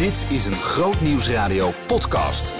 [0.00, 2.54] Dit is een Groot Nieuwsradio podcast.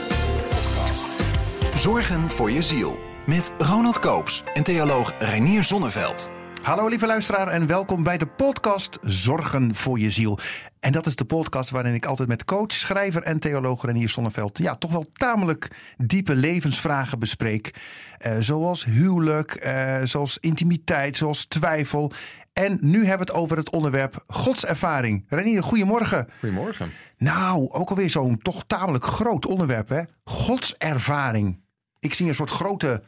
[1.74, 3.00] Zorgen voor je ziel.
[3.26, 6.30] Met Ronald Koops en theoloog Reinier Zonneveld.
[6.62, 10.38] Hallo lieve luisteraar en welkom bij de podcast Zorgen voor je ziel.
[10.80, 14.58] En dat is de podcast waarin ik altijd met coach, schrijver en theoloog Renier Sonneveld...
[14.58, 17.74] ja, toch wel tamelijk diepe levensvragen bespreek.
[18.18, 22.12] Eh, zoals huwelijk, eh, zoals intimiteit, zoals twijfel.
[22.52, 25.24] En nu hebben we het over het onderwerp godservaring.
[25.28, 26.28] Renier, goedemorgen.
[26.38, 26.92] Goedemorgen.
[27.18, 30.02] Nou, ook alweer zo'n toch tamelijk groot onderwerp, hè?
[30.24, 31.60] Godservaring.
[31.98, 33.02] Ik zie een soort grote,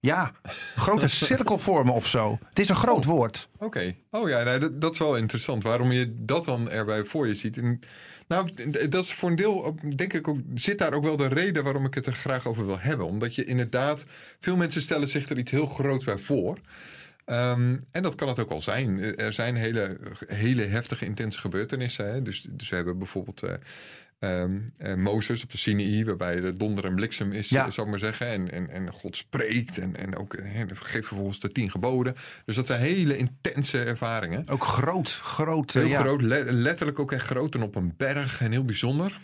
[0.00, 0.32] ja,
[0.76, 2.38] grote cirkel vormen of zo.
[2.48, 3.48] Het is een groot woord.
[3.58, 3.94] Oké.
[4.10, 5.62] Oh ja, dat, dat is wel interessant.
[5.62, 7.56] Waarom je dat dan erbij voor je ziet.
[7.56, 7.80] En,
[8.28, 8.50] nou,
[8.88, 11.84] dat is voor een deel, denk ik ook, zit daar ook wel de reden waarom
[11.84, 13.06] ik het er graag over wil hebben.
[13.06, 14.04] Omdat je inderdaad,
[14.38, 16.58] veel mensen stellen zich er iets heel groots bij voor.
[17.24, 19.00] Ehm, en dat kan het ook wel zijn.
[19.00, 22.12] Eh, Er zijn hele, hele heftige, intense gebeurtenissen.
[22.12, 22.22] Hè?
[22.22, 23.42] Dus, dus we hebben bijvoorbeeld
[24.18, 27.70] eh, Mozes op de Sinaï, waarbij de donder en bliksem is, Ja.
[27.70, 28.26] zou ik maar zeggen.
[28.26, 30.36] En, en, en God spreekt en, en ook
[30.72, 32.14] geeft vervolgens de tien geboden.
[32.44, 34.48] Dus dat zijn hele intense ervaringen.
[34.48, 35.72] Ook groot, groot.
[35.72, 36.00] Heel ja.
[36.00, 39.18] groot, le- letterlijk ook echt groot en op een berg en heel bijzonder.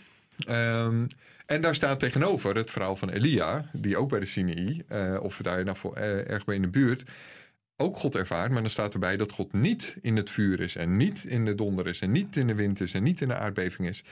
[0.47, 1.05] Ehm,
[1.45, 5.37] en daar staat tegenover het verhaal van Elia, die ook bij de Sinaï, eh, of
[5.41, 7.03] daar nou voor, erg bij in de buurt,
[7.79, 8.51] ook God ervaart.
[8.51, 11.55] Maar dan staat erbij dat God niet in het vuur is en niet in de
[11.55, 14.03] donder is en niet in de wind is en niet in de aardbeving is.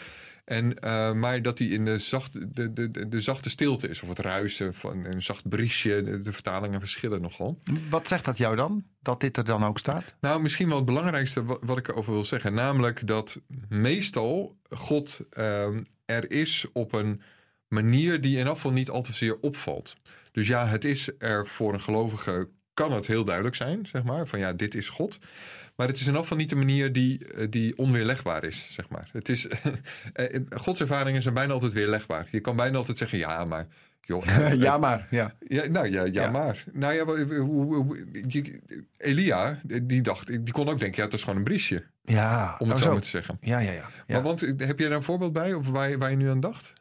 [0.45, 4.09] En, eh, maar dat hij in de, zacht, de, de, de, zachte stilte is, of
[4.09, 6.03] het ruisen van een zacht briesje.
[6.03, 7.59] De, de vertalingen verschillen nogal.
[7.89, 8.83] Wat zegt dat jou dan?
[9.01, 10.15] Dat dit er dan ook staat?
[10.21, 12.53] Nou, misschien wel het belangrijkste wa- wat ik erover wil zeggen.
[12.53, 17.21] Namelijk dat meestal God ehm, er is op een
[17.67, 19.95] manier die in afval niet al te zeer opvalt.
[20.31, 24.28] Dus ja, het is er voor een gelovige, kan het heel duidelijk zijn, zeg maar.
[24.28, 25.20] Van ja, dit is God.
[25.75, 28.89] Maar het is in afval geval niet de manier die, eh, die onweerlegbaar is, zeg
[28.89, 29.09] maar.
[29.11, 29.47] Het is,
[30.14, 32.28] eh, Gods ervaringen zijn bijna altijd weerlegbaar.
[32.31, 33.67] Je kan bijna altijd zeggen, ja, maar...
[34.02, 35.08] Joh, het- ja, maar.
[35.09, 35.36] Ja.
[35.48, 36.30] ja, nou ja, ja, Ja.
[36.32, 36.64] maar.
[36.73, 37.05] Nou ja,
[38.98, 42.70] Elia, die dacht, die kon ook denken, ja, het is gewoon een briesje, Ja, om
[42.70, 43.37] het oh, zo maar te zeggen.
[43.42, 43.77] Ja, ja, ja.
[43.82, 43.89] ja.
[44.08, 46.39] Maar want, heb jij daar een voorbeeld bij, of waar, je- waar je nu aan
[46.39, 46.73] dacht?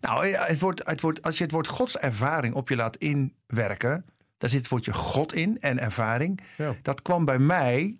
[0.00, 4.04] Nou, het woord, het woord, als je het woord godservaring op je laat inwerken,
[4.38, 6.40] daar zit het woordje God in en ervaring.
[6.56, 6.74] Ja.
[6.82, 7.98] Dat kwam bij mij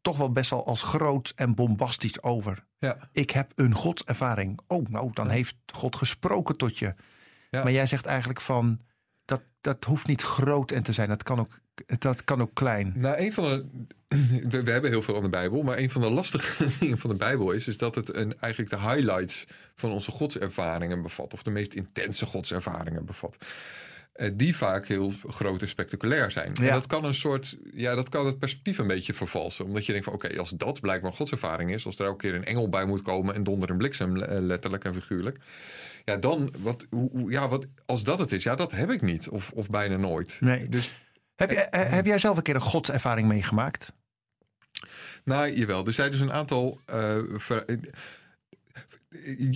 [0.00, 2.66] toch wel best wel als groot en bombastisch over.
[2.78, 4.60] Ja, Ik heb een godservaring.
[4.66, 6.94] Oh, nou, dan heeft God gesproken tot je.
[7.50, 8.80] Maar jij zegt eigenlijk van,
[9.24, 11.08] dat, dat hoeft niet groot en te zijn.
[11.08, 11.60] Dat kan ook,
[11.98, 12.92] dat kan ook klein.
[12.96, 13.64] nou, een van de.
[14.48, 17.10] We, we hebben heel veel aan de Bijbel, maar een van de lastige dingen van
[17.10, 21.42] de Bijbel is, is dat het een, eigenlijk de highlights van onze godservaringen bevat, of
[21.42, 23.36] de meest intense godservaringen bevat.
[24.18, 26.54] Eh, die vaak heel groot en spectaculair zijn.
[26.54, 26.72] En Ja.
[26.72, 29.64] dat kan een soort, ja, dat kan het perspectief een beetje vervalsen.
[29.64, 32.44] Omdat je denkt van, oké, als dat blijkbaar godservaring is, als er elke keer een
[32.44, 35.38] engel bij moet komen en donder en bliksem, eh, letterlijk en figuurlijk.
[36.04, 39.28] Ja, dan, wat, hoe, ja, wat, als dat het is, ja, dat heb ik niet.
[39.28, 40.36] Of, of bijna nooit.
[40.40, 40.68] Nee.
[40.68, 40.92] Dus
[41.36, 43.92] Heb, je, eh, heb jij zelf een keer een godservaring meegemaakt?
[45.24, 45.86] Nou, jawel.
[45.86, 46.80] Er zijn dus een aantal.
[47.36, 47.64] ver-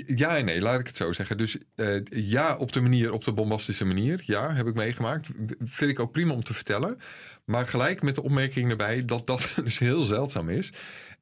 [0.07, 1.39] ja en nee, laat ik het zo zeggen.
[1.39, 4.23] Dus eh, ja, op de manier, op de bombastische manier.
[4.27, 5.29] Ja, heb ik meegemaakt.
[5.61, 6.99] Vind ik ook prima om te vertellen.
[7.45, 10.73] Maar gelijk met de opmerking erbij dat dat dus heel zeldzaam is.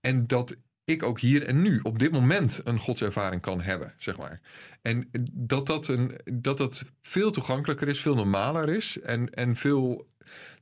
[0.00, 4.19] En dat ik ook hier en nu, op dit moment, een godservaring kan hebben, zeg
[4.19, 4.41] maar.
[4.83, 9.00] En dat dat, een, dat dat veel toegankelijker is, veel normaler is.
[9.00, 10.09] En, en veel.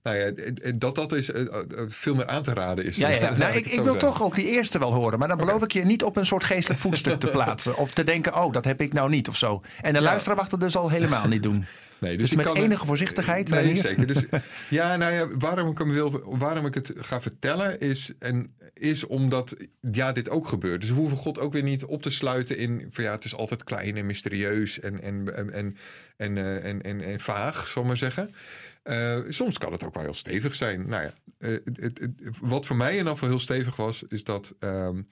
[0.08, 1.48] Nou ja, dat dat is eh, eh,
[1.88, 2.96] veel meer aan te raden is.
[2.96, 5.18] Ja, ja, Nou, ik, ik wil toch ook die eerste wel horen.
[5.18, 7.76] Maar dan beloof ik je niet op een soort geestelijk voetstuk te plaatsen.
[7.76, 9.62] Of te denken, oh, dat heb ik nou niet of zo.
[9.80, 10.04] En de Ja.
[10.04, 11.64] luisteraar mag dat dus al helemaal niet doen.
[12.00, 14.06] Nee, Dus ik met kan enige voorzichtigheid, Nee, zeker.
[14.06, 14.24] Dus,
[14.68, 19.06] ja, nou ja, waarom ik, hem wil, waarom ik het ga vertellen is, en, is
[19.06, 19.56] omdat
[19.92, 20.80] ja, dit ook gebeurt.
[20.80, 23.34] Dus we hoeven God ook weer niet op te sluiten in van ja, het is
[23.36, 25.76] altijd klein en mysterieus en, en, en, en,
[26.18, 28.34] en, eh, en, en, en vaag, zal ik maar zeggen.
[28.82, 30.88] Eh, soms kan het ook wel heel stevig zijn.
[30.88, 34.54] Nou ja, eh, het, het, wat voor mij in geval heel stevig was, is dat
[34.58, 35.02] ehm,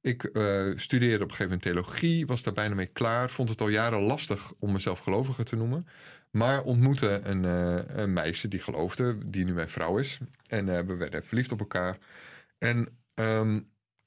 [0.00, 0.30] ik
[0.74, 4.00] studeerde op een gegeven moment theologie, was daar bijna mee klaar, vond het al jaren
[4.00, 5.86] lastig om mezelf gelovige te noemen.
[6.30, 7.44] Maar ontmoette een,
[8.00, 10.18] een meisje die geloofde, die nu mijn vrouw is.
[10.48, 11.98] En we werden verliefd op elkaar.
[12.58, 13.60] En ehm,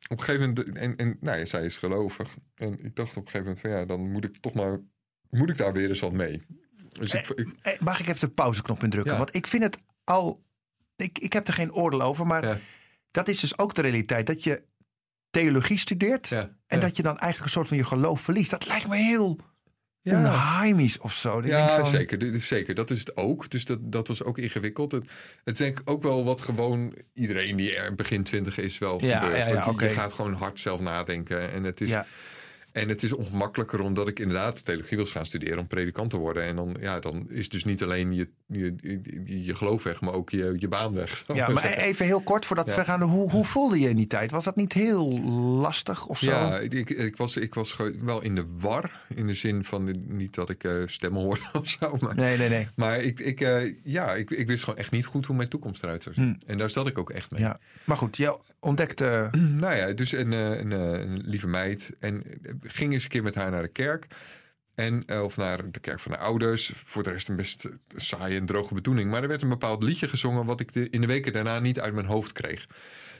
[0.08, 2.36] op een gegeven moment, en, en nou ja, zij is gelovig.
[2.56, 4.80] En ik dacht op een gegeven moment van ja, dan moet ik toch maar,
[5.30, 6.42] moet ik daar weer eens wat mee.
[6.90, 9.12] Dus ik, ik- Eh, Mag ik even de pauzeknop indrukken?
[9.12, 9.18] Ja.
[9.18, 10.44] Want ik vind het al...
[10.96, 12.58] Ik, ik heb er geen oordeel over, maar Ja.
[13.12, 14.28] dat is dus ook de realiteit.
[14.28, 14.64] Dat je
[15.30, 18.50] theologie studeert ja, en dat je dan eigenlijk een soort van je geloof verliest.
[18.50, 19.40] Dat lijkt me heel
[20.02, 20.18] Ja.
[20.20, 21.42] onheimisch of zo.
[21.44, 22.76] Ja, van, zeker, zeker.
[22.76, 23.50] Dat is het ook.
[23.50, 24.92] Dus dat, dat was ook ingewikkeld.
[24.92, 25.04] Het,
[25.44, 29.04] het is denk ik ook wel wat gewoon iedereen die er begin twintig is wel
[29.06, 29.46] Ja, gebeurt.
[29.46, 29.86] Want je, oké.
[29.86, 31.52] je gaat gewoon hard zelf nadenken.
[31.52, 31.96] En het is...
[32.78, 36.44] En het is ongemakkelijker omdat ik inderdaad theologie wil gaan studeren om predikant te worden.
[36.44, 38.76] En dan, ja, dan is dus niet alleen je, je,
[39.26, 41.24] je, je geloof weg, maar ook je, je baan weg.
[41.34, 42.76] Ja, maar even heel kort voordat Ja.
[42.76, 43.02] we gaan.
[43.02, 44.32] Hoe, hoe voelde je in die tijd?
[44.32, 45.20] Was dat niet heel
[45.62, 46.30] lastig of zo?
[46.32, 49.06] Ja, ik, ik, was, ik was gewoon wel in de war.
[49.16, 51.98] In de zin van, eh, niet dat ik eh, stemmen hoorde of zo.
[52.00, 52.68] Maar, Nee, nee, nee.
[52.76, 55.84] maar ik, ik, eh, ja, ik, ik wist gewoon echt niet goed hoe mijn toekomst
[55.84, 56.42] eruit zou zien.
[56.46, 57.42] En daar zat ik ook echt mee.
[57.42, 57.60] Ja.
[57.84, 59.30] Maar goed, je ontdekte.
[59.58, 61.92] Nou ja, dus een, een, een lieve meid.
[62.00, 62.24] En
[62.68, 64.08] ging eens een keer met haar naar de kerk.
[64.76, 66.72] En, eh, of naar de kerk van de ouders.
[66.76, 69.10] Voor de rest een best saaie en droge bedoeling.
[69.12, 70.46] Maar er werd een bepaald liedje gezongen...
[70.46, 72.68] wat ik de, in de weken daarna niet uit mijn hoofd kreeg.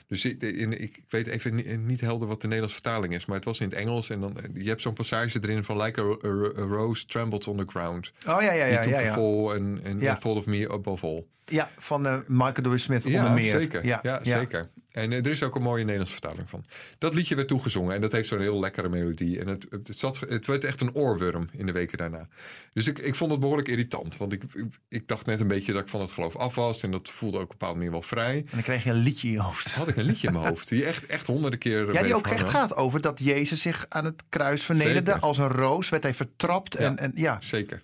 [0.06, 3.26] Dus ik, in, ik weet even ni- niet helder wat de Nederlandse vertaling is.
[3.26, 4.10] Maar het was in het Engels.
[4.10, 5.82] En dan, eh, je hebt zo'n passage erin van...
[5.82, 8.12] Like a, a- a rose trembles on the ground.
[8.26, 8.82] Oh ja, ja, ja.
[8.84, 9.12] Ja, ja.
[9.12, 10.16] fall and, and Ja.
[10.16, 11.26] fall of me above all.
[11.48, 13.50] Ja van eh, Michael Dewey Smith onder Ja, meer.
[13.50, 13.86] zeker.
[13.86, 14.68] Ja, zeker.
[14.92, 16.64] En eh, er is ook een mooie Nederlandse vertaling van.
[16.98, 19.40] Dat liedje werd toegezongen en dat heeft zo'n heel lekkere melodie.
[19.40, 22.28] En het, het, zat, het werd echt een oorworm in de weken daarna.
[22.72, 24.16] Dus ik, ik vond het behoorlijk irritant.
[24.16, 26.82] Want ik, ik, ik dacht net een beetje dat ik van het geloof af was.
[26.82, 28.36] En dat voelde ook op een bepaalde manier wel vrij.
[28.36, 29.72] En dan kreeg je een liedje in je hoofd.
[29.74, 30.68] Had ik een liedje in mijn hoofd.
[30.68, 31.92] Die echt, echt honderden keer...
[31.92, 35.10] Ja, die ook echt gaat over dat Jezus zich aan het kruis vernederde.
[35.10, 35.20] Zeker.
[35.26, 36.74] Als een roos werd hij vertrapt.
[36.74, 36.96] En, Ja.
[36.98, 37.36] en, ja.
[37.40, 37.82] Zeker.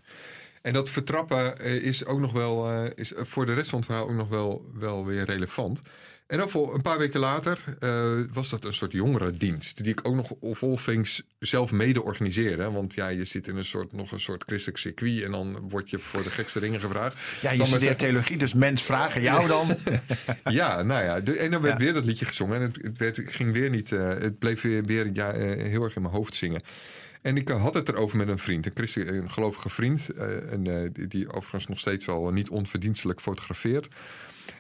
[0.65, 3.89] En dat vertrappen eh, is ook nog wel, eh, is voor de rest van het
[3.89, 5.81] verhaal ook nog wel, wel weer relevant.
[6.27, 9.83] En dan vol, een paar weken later eh, was dat een soort jongerendienst.
[9.83, 12.71] Die ik ook nog of all things zelf mede organiseerde.
[12.71, 15.23] Want ja, je zit in een soort, nog een soort christelijk circuit.
[15.23, 17.19] En dan word je voor de gekste dingen gevraagd.
[17.41, 19.77] ja, je Dan studeert zeggen- theologie, dus mens vragen jou dan.
[20.45, 21.21] ja, nou ja.
[21.21, 21.85] de- en dan werd Ja.
[21.85, 22.61] weer dat liedje gezongen.
[22.61, 23.93] En het, werd, het ging weer niet.
[23.93, 26.63] eh, het bleef weer, weer ja, eh, heel erg in mijn hoofd zingen.
[27.25, 30.09] En ik had het erover met een vriend, een, christen, een gelovige vriend.
[30.09, 33.89] eh, en, eh, die, overigens nog steeds wel niet onverdienstelijk fotografeert.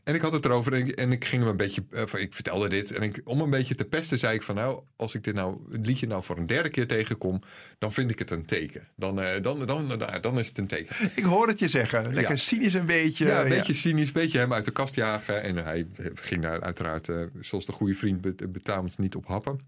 [0.05, 1.85] En ik had het erover en ik, en ik ging hem een beetje.
[1.91, 2.93] eh, ik vertelde dit.
[2.93, 5.59] En ik, om een beetje te pesten, zei ik van nou, als ik dit nou,
[5.71, 7.43] het liedje nou voor een derde keer tegenkom,
[7.79, 8.89] dan vind ik het een teken.
[8.97, 10.97] Dan, dan, dan, dan, dan is het een teken.
[11.15, 12.15] Ik hoor het je zeggen.
[12.15, 12.37] Lekker Ja.
[12.41, 13.25] cynisch een beetje.
[13.27, 15.43] Ja, een beetje cynisch, een beetje hem uit de kast jagen.
[15.43, 17.09] En hij ging daar uiteraard,
[17.41, 19.59] zoals de goede vriend be- betaamt, niet op happen.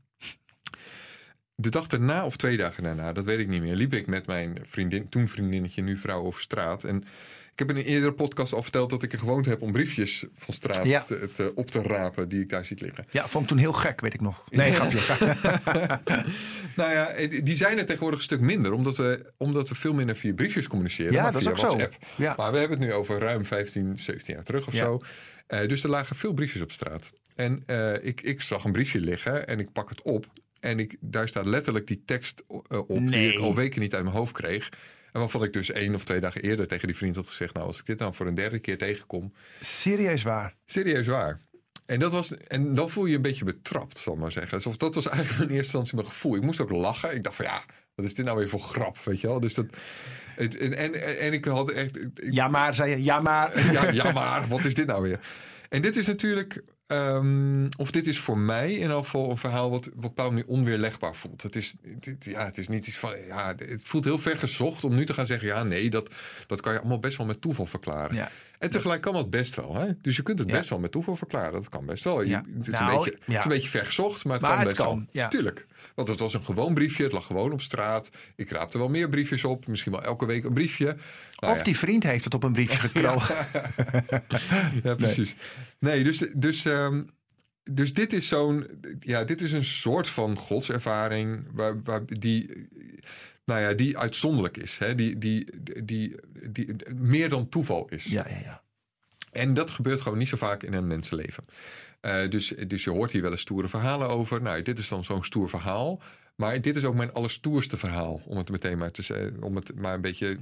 [1.58, 4.26] De dag daarna of twee dagen daarna, dat weet ik niet meer, liep ik met
[4.26, 6.85] mijn vriendin, toen vriendinnetje, nu vrouw over straat.
[6.85, 6.97] En
[7.53, 10.25] ik heb in een eerdere podcast al verteld dat ik een gewoonte heb om briefjes
[10.35, 11.03] van straat Ja.
[11.03, 13.06] te, te- op te rapen die ik daar ziet liggen.
[13.11, 14.44] Ja, vond ik toen heel gek, weet ik nog.
[14.50, 14.99] Nee, grapje.
[16.76, 20.17] Nou ja, die zijn er tegenwoordig een stuk minder, omdat we, omdat we veel minder
[20.17, 21.12] via briefjes communiceren.
[21.12, 21.76] Ja, maar dat is via ook zo.
[21.76, 22.05] WhatsApp.
[22.17, 22.35] Ja.
[22.37, 25.00] Maar we hebben het nu over ruim 15, 17 jaar terug of zo.
[25.47, 27.12] Eh, dus er lagen veel briefjes op straat.
[27.35, 30.26] En eh, ik, ik zag een briefje liggen en ik pak het op.
[30.61, 34.05] En ik, daar staat letterlijk die tekst eh, op die ik al weken niet uit
[34.05, 34.69] mijn hoofd kreeg.
[35.12, 37.55] En waarvan ik dus één of twee dagen eerder tegen die vriend had gezegd...
[37.55, 39.32] nou, als ik dit nou voor een derde keer tegenkom...
[39.62, 40.55] Serieus waar.
[40.67, 41.41] Serieus waar.
[41.87, 44.55] En, dat was, en dan voel je je een beetje betrapt, zal ik maar zeggen.
[44.55, 46.37] Alsof dat was eigenlijk in eerste instantie mijn gevoel.
[46.37, 47.14] Ik moest ook lachen.
[47.14, 47.64] Ik dacht van ja,
[47.94, 49.41] wat is dit nou weer voor grap, weet je wel?
[49.41, 49.67] Dus dat...
[50.37, 51.97] Het, en, en, en ik had echt...
[51.97, 53.02] ik- Ja, maar, zei je.
[53.05, 53.73] Ja, maar.
[53.73, 55.20] ja, ja, maar wat is dit nou weer?
[55.69, 59.71] En dit is natuurlijk, ehm, of dit is voor mij in elk geval een verhaal
[59.71, 61.43] wat op een bepaalde manier onweerlegbaar voelt.
[61.43, 61.75] Het is,
[62.19, 65.27] ja, het is niet van, ja, het voelt heel ver gezocht om nu te gaan
[65.27, 66.11] zeggen, ja, nee, dat,
[66.47, 68.17] dat kan je allemaal best wel met toeval verklaren.
[68.17, 68.31] Ja.
[68.58, 69.75] En tegelijk kan dat best wel.
[69.76, 69.87] Hè?
[70.00, 70.55] Dus je kunt het Ja.
[70.56, 71.53] best wel met toeval verklaren.
[71.53, 72.23] Dat kan best wel.
[72.23, 72.43] Je- Ja.
[72.58, 74.61] het, is Nou, een beetje, het is een beetje ver gezocht, maar het Maar kan
[74.61, 75.06] het best kan, wel.
[75.11, 75.29] ja.
[75.29, 75.67] Tuurlijk.
[75.94, 77.03] Want het was een gewoon briefje.
[77.03, 78.11] Het lag gewoon op straat.
[78.37, 79.66] Ik raapte wel meer briefjes op.
[79.66, 80.97] Misschien wel elke week een briefje.
[81.37, 83.35] Nou Of die vriend heeft het op een briefje gekrogen.
[84.83, 85.37] Ja, precies.
[85.78, 87.02] Nee, dus, dus, ehm,
[87.71, 88.66] dus dit is zo'n.
[88.99, 91.47] Ja, dit is een soort van godservaring.
[91.52, 92.69] Waar, waar die.
[93.47, 94.79] Nou ja, die uitzonderlijk is.
[94.79, 94.95] Hè?
[94.95, 95.47] Die, die,
[95.83, 96.17] die,
[96.50, 98.05] die, meer dan toeval is.
[98.05, 98.62] Ja, ja, ja.
[99.33, 101.45] En dat gebeurt gewoon niet zo vaak in een mensenleven.
[102.00, 104.43] Eh, dus, dus je hoort hier wel eens stoere verhalen over.
[104.43, 106.00] Nou, dit is dan zo'n stoer verhaal.
[106.37, 108.21] Maar dit is ook mijn allerstoerste verhaal.
[108.25, 110.38] Om het meteen maar, te, zeggen- om het maar een beetje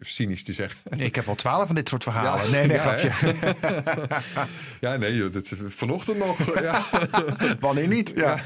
[0.00, 0.80] cynisch te zeggen.
[1.00, 2.44] Ik heb wel twaalf van dit soort verhalen.
[2.44, 4.16] Ja, nee, nee, ja, grapje.
[4.80, 6.60] Ja, nee, dat is vanochtend nog.
[6.60, 6.84] Ja.
[7.60, 8.12] Wanneer niet?
[8.16, 8.40] Ja.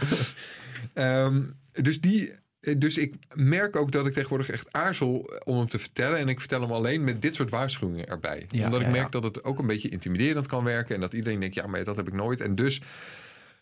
[0.95, 2.33] Ehm, dus, die,
[2.79, 6.19] dus ik merk ook dat ik tegenwoordig echt aarzel om hem te vertellen.
[6.19, 8.47] En ik vertel hem alleen met dit soort waarschuwingen erbij.
[8.51, 9.21] Ja, Omdat ik ja, merk ja.
[9.21, 10.95] dat het ook een beetje intimiderend kan werken.
[10.95, 12.41] En dat iedereen denkt, ja, maar dat heb ik nooit.
[12.41, 12.81] En dus,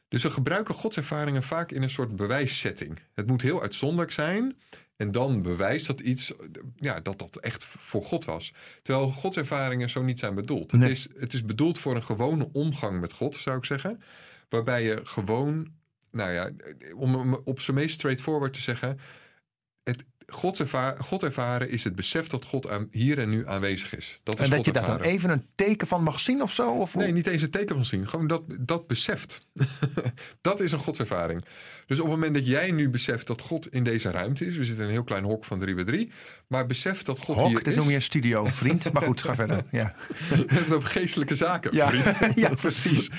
[0.08, 2.98] dus we gebruiken godservaringen vaak in een soort bewijssetting.
[3.14, 4.56] Het moet heel uitzonderlijk zijn.
[4.96, 6.32] En dan bewijst dat iets,
[6.76, 8.52] ja, dat dat echt voor God was.
[8.82, 10.72] Terwijl godservaringen zo niet zijn bedoeld.
[10.72, 10.82] Nee.
[10.82, 14.02] Het, is, het is bedoeld voor een gewone omgang met God, zou ik zeggen.
[14.48, 15.72] Waarbij je gewoon,
[16.10, 16.50] nou ja,
[16.94, 18.98] om op zijn meest straightforward te zeggen.
[19.82, 23.96] Het, God, erva- God ervaren is het besef dat God aan, hier en nu aanwezig
[23.96, 24.20] is.
[24.22, 26.52] Dat is En dat God je daar dan even een teken van mag zien of
[26.52, 26.70] zo?
[26.72, 26.94] Of?
[26.94, 28.08] Nee, niet eens een teken van zien.
[28.08, 29.46] Gewoon dat, dat beseft.
[30.40, 31.44] dat is een godservaring.
[31.86, 34.56] Dus op het moment dat jij nu beseft dat God in deze ruimte is.
[34.56, 36.10] We zitten in een heel klein hok van 3 bij 3.
[36.46, 37.74] Maar besef dat God Hok, hier dit is.
[37.76, 38.92] noem je een studio, vriend.
[38.92, 39.64] Maar goed, ga verder.
[39.70, 39.94] Ja,
[40.46, 41.74] het over geestelijke zaken.
[41.74, 41.88] ja.
[41.88, 42.34] vriend.
[42.44, 43.10] ja precies.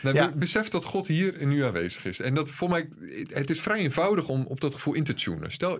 [0.00, 0.32] Nou, Ja.
[0.36, 2.20] Besef dat God hier en nu aanwezig is.
[2.20, 2.88] En dat voor mij,
[3.32, 5.52] het is vrij eenvoudig om op dat gevoel in te tunen.
[5.52, 5.78] Stel,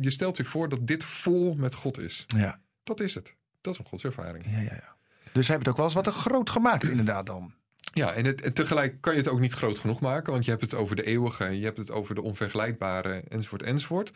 [0.00, 2.24] je stelt je voor dat dit vol met God is.
[2.26, 2.60] Ja.
[2.82, 3.34] Dat is het.
[3.60, 4.44] Dat is een godservaring.
[4.44, 4.96] Ja, ja, ja.
[5.32, 7.54] Dus hij heeft het ook wel eens wat te groot gemaakt, inderdaad dan.
[7.94, 10.32] Ja, en, het, en tegelijk kan je het ook niet groot genoeg maken.
[10.32, 14.12] Want je hebt het over de eeuwige, je hebt het over de onvergelijkbare, enzovoort, enzovoort.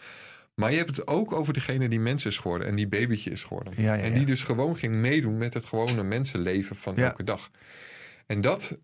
[0.54, 3.44] Maar je hebt het ook over degene die mens is geworden en die babytje is
[3.44, 3.72] geworden.
[3.76, 7.50] Ja, ja, en die dus gewoon ging meedoen met het gewone mensenleven van elke dag.
[8.26, 8.78] En dat,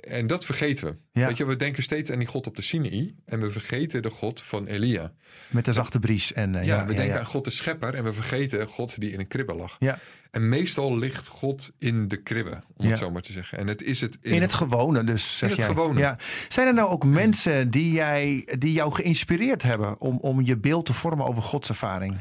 [0.00, 1.20] en dat vergeten we.
[1.20, 1.26] Ja.
[1.26, 3.14] Weet je, we denken steeds aan die God op de Sinaï.
[3.24, 5.12] En we vergeten de God van Elia.
[5.48, 6.32] Met de zachte bries.
[6.32, 7.94] En, eh, Ja, ja, we ja, denken aan God de schepper.
[7.94, 9.76] En we vergeten God die in een kribbe lag.
[9.78, 9.98] Ja.
[10.30, 13.58] En meestal ligt God in de kribbe, om het zo maar te zeggen.
[13.58, 15.66] En het is het In het gewone dus, zeg het jij.
[15.66, 16.00] gewone.
[16.00, 16.18] Ja.
[16.48, 20.00] Zijn er nou ook mensen die, jij, die jou geïnspireerd hebben...
[20.00, 22.16] om, om je beeld te vormen over godservaring?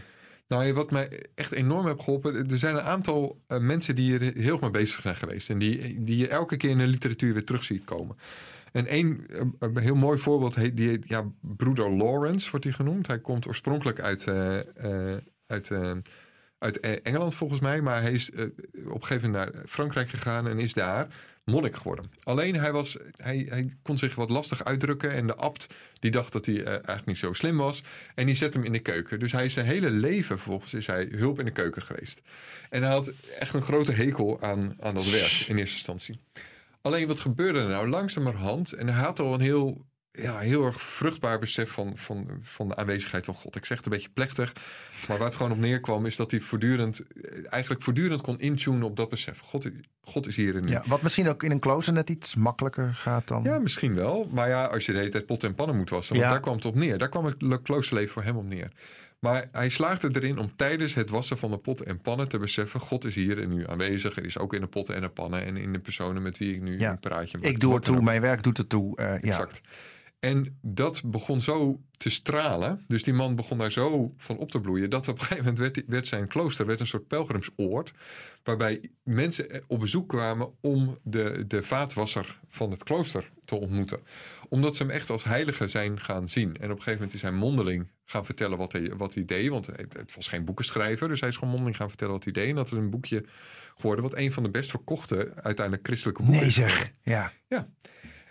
[0.48, 2.50] Nou, wat mij echt enorm heeft geholpen.
[2.50, 5.50] Er zijn een aantal eh, mensen die hier heel erg mee bezig zijn geweest.
[5.50, 8.18] En die, die je elke keer in de literatuur weer terug ziet komen.
[8.72, 12.74] En één eh, een heel mooi voorbeeld, heet, die heet, ja, broeder Lawrence wordt hij
[12.74, 13.08] genoemd.
[13.08, 14.60] Hij komt oorspronkelijk uit, eh,
[15.48, 15.72] uit,
[16.65, 17.81] uit eh, Engeland volgens mij.
[17.81, 18.43] Maar hij is eh,
[18.86, 21.07] op een gegeven moment naar Frankrijk gegaan en is daar
[21.43, 22.12] monnik geworden.
[22.24, 25.12] Alleen hij, was, hij, hij kon zich wat lastig uitdrukken.
[25.12, 25.67] En de abt
[26.00, 27.84] die dacht dat hij eh, eigenlijk niet zo slim was.
[28.15, 29.19] En die zet hem in de keuken.
[29.19, 32.22] Dus hij is zijn hele leven vervolgens is hij hulp in de keuken geweest.
[32.69, 36.19] En hij had echt een grote hekel aan, aan dat werk in eerste instantie.
[36.81, 37.89] Alleen wat gebeurde er nou?
[37.89, 39.86] Langzamerhand, en hij had al een heel,
[40.22, 43.55] ja, heel erg vruchtbaar besef van, van, van de aanwezigheid van God.
[43.55, 44.53] Ik zeg het een beetje plechtig,
[45.07, 48.84] maar waar het gewoon op neerkwam is dat hij voortdurend, eh, eigenlijk voortdurend kon intunen
[48.84, 49.39] op dat besef.
[49.39, 49.69] God,
[50.01, 50.72] God is hier en nu.
[50.72, 53.43] Ja, wat misschien ook in een klooster net iets makkelijker gaat dan...
[53.43, 54.29] Ja, misschien wel.
[54.31, 56.13] Maar ja, als je de hele tijd pot en pannen moet wassen.
[56.15, 56.31] Want Ja.
[56.34, 56.98] daar kwam het op neer.
[56.98, 58.72] Daar kwam het le- kloosterleven voor hem op neer.
[59.19, 62.79] Maar hij slaagde erin om tijdens het wassen van de potten en pannen te beseffen...
[62.79, 64.15] God is hier en nu aanwezig.
[64.15, 66.53] Er is ook in de potten en de pannen en in de personen met wie
[66.53, 66.91] ik nu Ja.
[66.91, 67.48] een praatje maak.
[67.48, 68.98] Ik doe het toe, mijn werk doet het toe.
[68.98, 69.48] eh, ja.
[70.25, 72.84] En dat begon zo te stralen.
[72.88, 74.89] Dus die man begon daar zo van op te bloeien.
[74.89, 77.94] Dat op een gegeven moment werd, werd zijn klooster werd een soort pelgrimsoord.
[78.44, 84.00] Waarbij mensen op bezoek kwamen om de, de vaatwasser van het klooster te ontmoeten.
[84.50, 86.48] Omdat ze hem echt als heilige zijn gaan zien.
[86.48, 89.50] En op een gegeven moment is hij mondeling gaan vertellen wat hij, wat hij deed.
[89.50, 91.08] Want het, het was geen boekenschrijver.
[91.08, 92.50] Dus hij is gewoon mondeling gaan vertellen wat hij deed.
[92.50, 93.25] En dat is een boekje
[93.75, 94.03] geworden.
[94.03, 97.32] Wat een van de best verkochte uiteindelijk christelijke boeken Nee zeg, ja.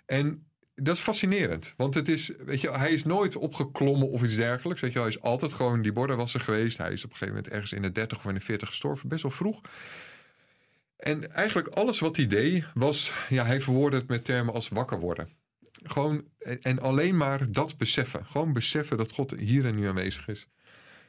[0.07, 1.75] En dat is fascinerend.
[1.77, 4.81] Want het is, weet je, hij is nooit opgeklommen of iets dergelijks.
[4.81, 6.79] Weet je, hij is altijd gewoon die bordenwasser geweest.
[6.79, 9.09] Hij is op een gegeven moment ergens in de 30 of in de 40 gestorven,
[9.09, 9.61] best wel vroeg.
[10.97, 15.01] En eigenlijk alles wat hij deed was, ja, hij verwoordde het met termen als wakker
[15.01, 15.29] worden.
[15.83, 18.27] Gewoon, en alleen maar dat beseffen.
[18.27, 20.47] Gewoon beseffen dat God hier en nu aanwezig is.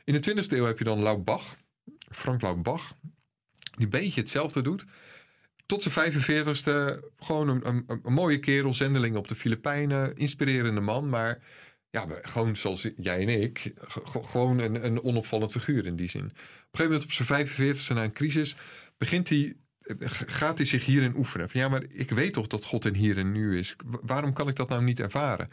[0.04, 1.56] In de 20e eeuw heb je dan Lau Bach,
[2.12, 2.96] Frank Lau Bach,
[3.62, 4.86] die een beetje hetzelfde doet.
[5.66, 11.10] Tot zijn 45ste gewoon een, een, een mooie kerel, zendeling op de Filipijnen, inspirerende man,
[11.10, 11.44] maar
[11.90, 16.26] ja, gewoon zoals jij en ik, ge- gewoon een, een onopvallend figuur in die zin.
[16.26, 16.38] Op een
[16.72, 18.56] gegeven moment op zijn 45ste na een crisis
[18.98, 19.96] begint hij, eh,
[20.26, 21.50] gaat hij zich hierin oefenen.
[21.50, 23.76] Van ja, maar ik weet toch dat God in hier en nu is.
[23.86, 25.50] Wa- Waarom kan ik dat nou niet ervaren?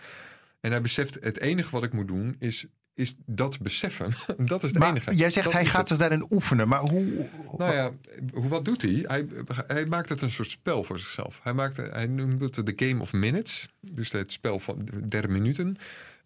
[0.61, 4.11] En hij beseft, het enige wat ik moet doen is, is dat beseffen.
[4.39, 5.15] dat is het Maar enige.
[5.15, 6.69] jij zegt Dat hij gaat zich daarin oefenen.
[6.69, 7.29] Maar hoe...
[7.57, 7.91] Nou ja,
[8.33, 9.05] hoe- wat doet hij?
[9.07, 9.27] hij?
[9.67, 11.41] Hij maakt het een soort spel voor zichzelf.
[11.43, 13.69] Hij, maakt, hij noemt het de Game of Minutes.
[13.81, 15.77] Dus het spel van de derde minuten.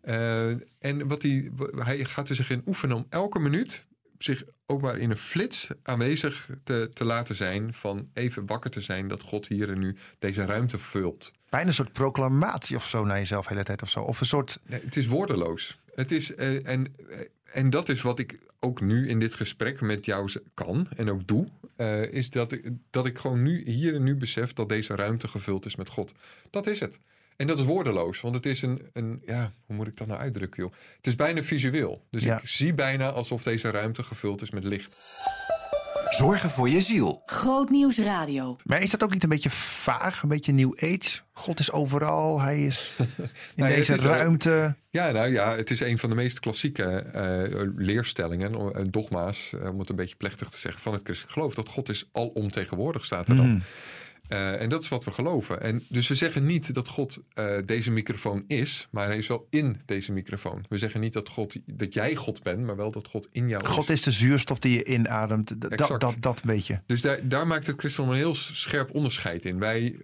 [0.01, 3.87] Eh, en wat hij, hij gaat er zich in oefenen om elke minuut
[4.19, 7.75] zich ook maar in een flits aanwezig te, te laten zijn.
[7.75, 11.33] Van even wakker te zijn dat God hier en nu deze ruimte vult.
[11.49, 14.01] Bijna een soort proclamatie of zo naar jezelf de hele tijd of zo.
[14.01, 14.61] Of een soort...
[14.67, 15.79] Nee, het is woordeloos.
[15.97, 17.19] Het is, eh, en, eh,
[17.53, 21.27] en dat is wat ik ook nu in dit gesprek met jou kan en ook
[21.27, 21.47] doe.
[21.77, 25.29] eh, is dat ik, dat ik gewoon nu hier en nu besef dat deze ruimte
[25.29, 26.13] gevuld is met God.
[26.51, 26.99] Dat is het.
[27.37, 30.21] En dat is woordeloos, want het is een, een ja, hoe moet ik dat nou
[30.21, 30.73] uitdrukken, joh?
[30.97, 32.07] Het is bijna visueel.
[32.11, 32.41] Dus Ja.
[32.41, 34.97] ik zie bijna alsof deze ruimte gevuld is met licht.
[36.11, 37.23] Zorgen voor je ziel.
[37.27, 38.57] Grootnieuws Radio.
[38.65, 40.23] Maar is dat ook niet een beetje vaag?
[40.23, 41.21] Een beetje New Age?
[41.33, 42.41] God is overal.
[42.41, 43.07] Hij is in
[43.55, 44.77] Nou deze is, eh, ruimte.
[44.91, 49.69] Ja, nou ja, het is een van de meest klassieke eh, leerstellingen, eh, dogma's, eh,
[49.69, 51.55] om het een beetje plechtig te zeggen, van het christelijk geloof.
[51.55, 53.51] Dat God is alomtegenwoordig, staat er dan.
[53.51, 53.61] Mhm.
[54.29, 55.61] Eh, en dat is wat we geloven.
[55.61, 59.47] En dus we zeggen niet dat God eh, deze microfoon is, maar hij is wel
[59.51, 60.65] in deze microfoon.
[60.69, 63.63] We zeggen niet dat, God, dat jij God bent, maar wel dat God in jou
[63.63, 63.69] is.
[63.69, 65.61] God is de zuurstof die je inademt.
[65.61, 66.01] Dat, Exact.
[66.01, 66.81] dat, dat beetje.
[66.87, 69.59] Dus daar, daar maakt het christendom een heel scherp onderscheid in.
[69.59, 69.97] Wij,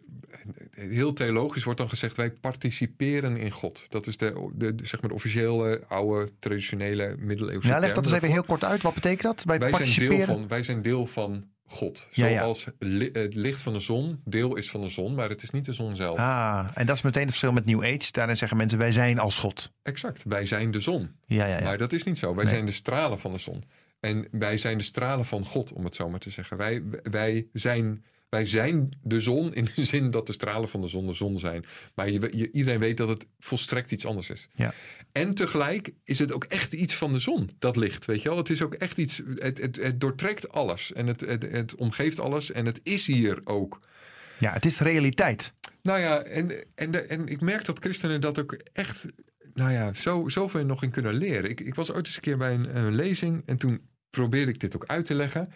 [0.71, 3.87] heel theologisch wordt dan gezegd, wij participeren in God.
[3.89, 8.05] Dat is de, de, de- zeg maar de officiële, oude, traditionele, middeleeuwse Ja, leg dat
[8.05, 8.83] eens even heel kort uit.
[8.83, 9.45] Wat betekent dat?
[9.47, 12.09] Bij Wij zijn, deel van, wij zijn deel van God.
[12.11, 12.41] Ja, ja.
[12.43, 15.51] Zoals li- het licht van de zon deel is van de zon, maar het is
[15.51, 16.19] niet de zon zelf.
[16.19, 18.13] Ah, en dat is meteen het verschil met New Age.
[18.13, 19.73] Daarin zeggen mensen, wij zijn als God.
[19.83, 21.11] Exact, wij zijn de zon.
[21.27, 21.63] Ja, ja, ja.
[21.63, 22.35] Maar dat is niet zo.
[22.35, 22.53] Wij Nee.
[22.55, 23.65] zijn de stralen van de zon.
[24.01, 26.57] En wij zijn de stralen van God, om het zo maar te zeggen.
[26.57, 30.89] Wij, wij, zijn, wij zijn de zon in de zin dat de stralen van de
[30.89, 31.65] zon de zon zijn.
[31.95, 34.49] Maar je, je- iedereen weet dat het volstrekt iets anders is.
[34.55, 34.75] Ja.
[35.13, 38.05] En tegelijk is het ook echt iets van de zon, dat licht.
[38.05, 38.39] Weet je wel?
[38.39, 39.23] Het is ook echt iets.
[39.35, 40.93] Het, het, het doortrekt alles.
[40.93, 42.51] En het, het, het omgeeft alles.
[42.53, 43.81] En het is hier ook.
[44.39, 45.53] ja, het is realiteit.
[45.83, 49.07] Nou ja, en, en, en ik merk dat christenen dat ook echt,
[49.53, 51.51] nou ja, zo, zoveel nog in kunnen leren.
[51.51, 54.61] Ik, ik was ooit eens een keer bij een, een lezing en toen probeerde ik
[54.61, 55.53] dit ook uit te leggen.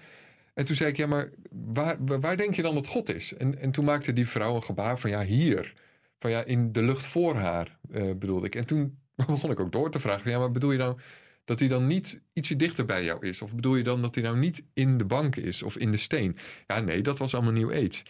[0.56, 3.34] En toen zei ik, ja, maar waar, waar denk je dan dat God is?
[3.34, 5.72] En, en toen maakte die vrouw een gebaar van, ja, hier.
[6.18, 8.54] Van ja, in de lucht voor haar, eh, bedoelde ik.
[8.54, 10.98] En toen begon ik ook door te vragen, van, ja, maar bedoel je nou
[11.44, 13.42] dat hij dan niet ietsje dichter bij jou is?
[13.42, 15.98] Of bedoel je dan dat hij nou niet in de bank is of in de
[15.98, 16.36] steen?
[16.66, 18.02] Ja, nee, dat was allemaal New Age.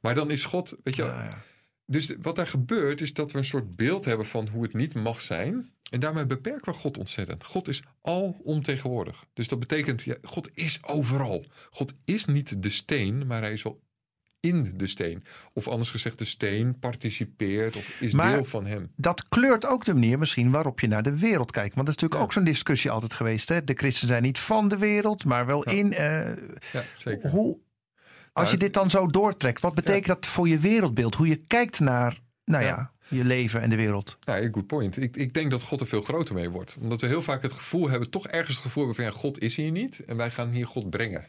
[0.00, 1.42] Maar dan is God, weet je, wel, Ja, ja.
[1.86, 4.94] dus wat daar gebeurt is dat we een soort beeld hebben van hoe het niet
[4.94, 5.70] mag zijn.
[5.90, 7.44] En daarmee beperken we God ontzettend.
[7.44, 9.24] God is alomtegenwoordig.
[9.32, 11.44] Dus dat betekent, ja, God is overal.
[11.70, 13.80] God is niet de steen, maar hij is wel
[14.40, 15.24] in de steen.
[15.52, 18.92] Of anders gezegd, de steen participeert of is Maar- deel van hem.
[18.96, 21.74] Dat kleurt ook de manier misschien waarop je naar de wereld kijkt.
[21.74, 22.26] Want dat is natuurlijk Ja.
[22.26, 23.48] ook zo'n discussie altijd geweest.
[23.48, 23.64] Hè?
[23.64, 25.76] De christenen zijn niet van de wereld, maar wel Ja.
[25.76, 25.92] in.
[25.92, 26.26] eh,
[26.72, 27.30] Ja, zeker.
[27.30, 27.58] hoe,
[28.32, 31.14] als je het- dit dan zo doortrekt, wat betekent dat voor je wereldbeeld?
[31.14, 32.92] Hoe je kijkt naar nou ja.
[33.08, 33.16] Ja.
[33.16, 34.16] je leven en de wereld.
[34.24, 35.02] Nou, good point.
[35.02, 36.76] Ik, ik denk dat God er veel groter mee wordt.
[36.80, 39.40] Omdat we heel vaak het gevoel hebben, toch ergens het gevoel hebben van ja, God
[39.40, 40.02] is hier niet.
[40.06, 41.24] En wij gaan hier God brengen.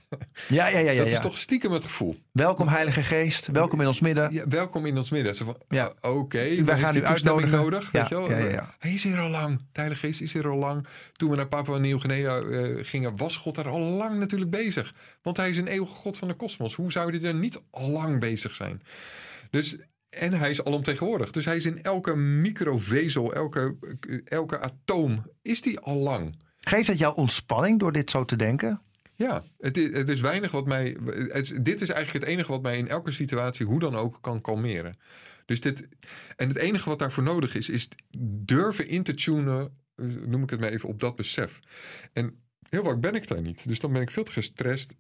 [0.48, 0.92] Ja, ja, ja.
[0.92, 1.18] ja, dat ja.
[1.18, 2.20] is toch stiekem het gevoel.
[2.32, 4.34] Welkom Heilige Geest, welkom in ons midden.
[4.34, 5.36] Ja, welkom in ons midden.
[5.36, 5.94] Zo van, Ja.
[6.00, 7.58] ah, Oké, Wij heeft gaan hij u toestemming uitnodigen.
[7.64, 7.92] nodig.
[7.92, 8.30] Ja, Weet je wel?
[8.30, 8.76] ja, ja, ja.
[8.80, 9.58] Hij is hier al lang.
[9.58, 10.88] De Heilige Geest is hier al lang.
[11.14, 14.94] Toen we naar Papua Nieuw-Guinea eh, gingen, was God daar al lang natuurlijk bezig.
[15.22, 16.76] Want hij is een eeuwige God van de kosmos.
[16.76, 18.82] Hoe zou hij er niet al lang bezig zijn?
[19.50, 19.76] Dus,
[20.10, 21.32] en hij is alomtegenwoordig.
[21.32, 23.76] Dus hij is in elke microvezel, elke,
[24.26, 26.36] elke atoom, is die al lang.
[26.60, 28.82] Geeft het jou ontspanning door dit zo te denken?
[29.16, 30.98] Ja, het is, het is weinig wat mij.
[31.06, 34.42] Het, dit is eigenlijk het enige wat mij in elke situatie, hoe dan ook, kan
[34.42, 34.98] kalmeren.
[35.46, 35.88] Dus dit.
[36.36, 37.90] En het enige wat daarvoor nodig is, is
[38.46, 41.60] durven in te tunen, eh, noem ik het maar even, op dat besef.
[42.14, 43.68] En heel vaak ben ik daar niet.
[43.68, 44.96] Dus dan ben ik veel te gestrest.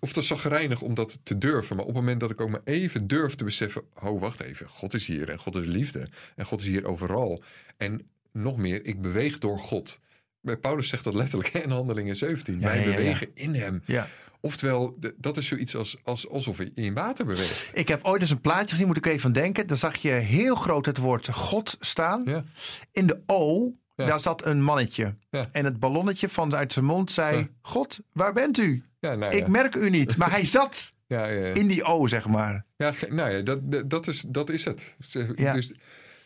[0.00, 1.76] Of te zagrijnig om dat te durven.
[1.76, 3.82] Maar op het moment dat ik ook maar even durf te beseffen.
[4.02, 4.68] Oh, wacht even.
[4.68, 6.08] God is hier en God is liefde.
[6.36, 7.42] En God is hier overal.
[7.76, 10.00] En nog meer, ik beweeg door God.
[10.40, 12.58] Bij Paulus zegt dat letterlijk in Handelingen 17.
[12.58, 12.96] Ja, Wij ja, ja, ja.
[12.96, 13.82] bewegen in hem.
[13.84, 14.08] Ja.
[14.40, 17.70] Oftewel, dat is zoiets als, als, alsof je in water beweegt.
[17.74, 19.66] Ik heb ooit eens een plaatje gezien, moet ik even denken.
[19.66, 22.44] Daar zag je heel groot het woord God staan.
[22.92, 24.06] In de O, Ja.
[24.06, 25.14] daar zat een mannetje.
[25.30, 25.48] Ja.
[25.52, 27.36] En het ballonnetje van uit zijn mond zei...
[27.38, 27.48] Ja.
[27.62, 28.84] God, waar bent u?
[29.00, 30.16] Ja, nou Ik merk u niet.
[30.16, 31.54] Maar hij zat ja, ja, ja.
[31.54, 32.64] in die O, zeg maar.
[32.76, 34.96] Ja, nou ja, dat, dat, is, dat is het.
[35.00, 35.52] Ze- Ja.
[35.52, 35.72] Dus,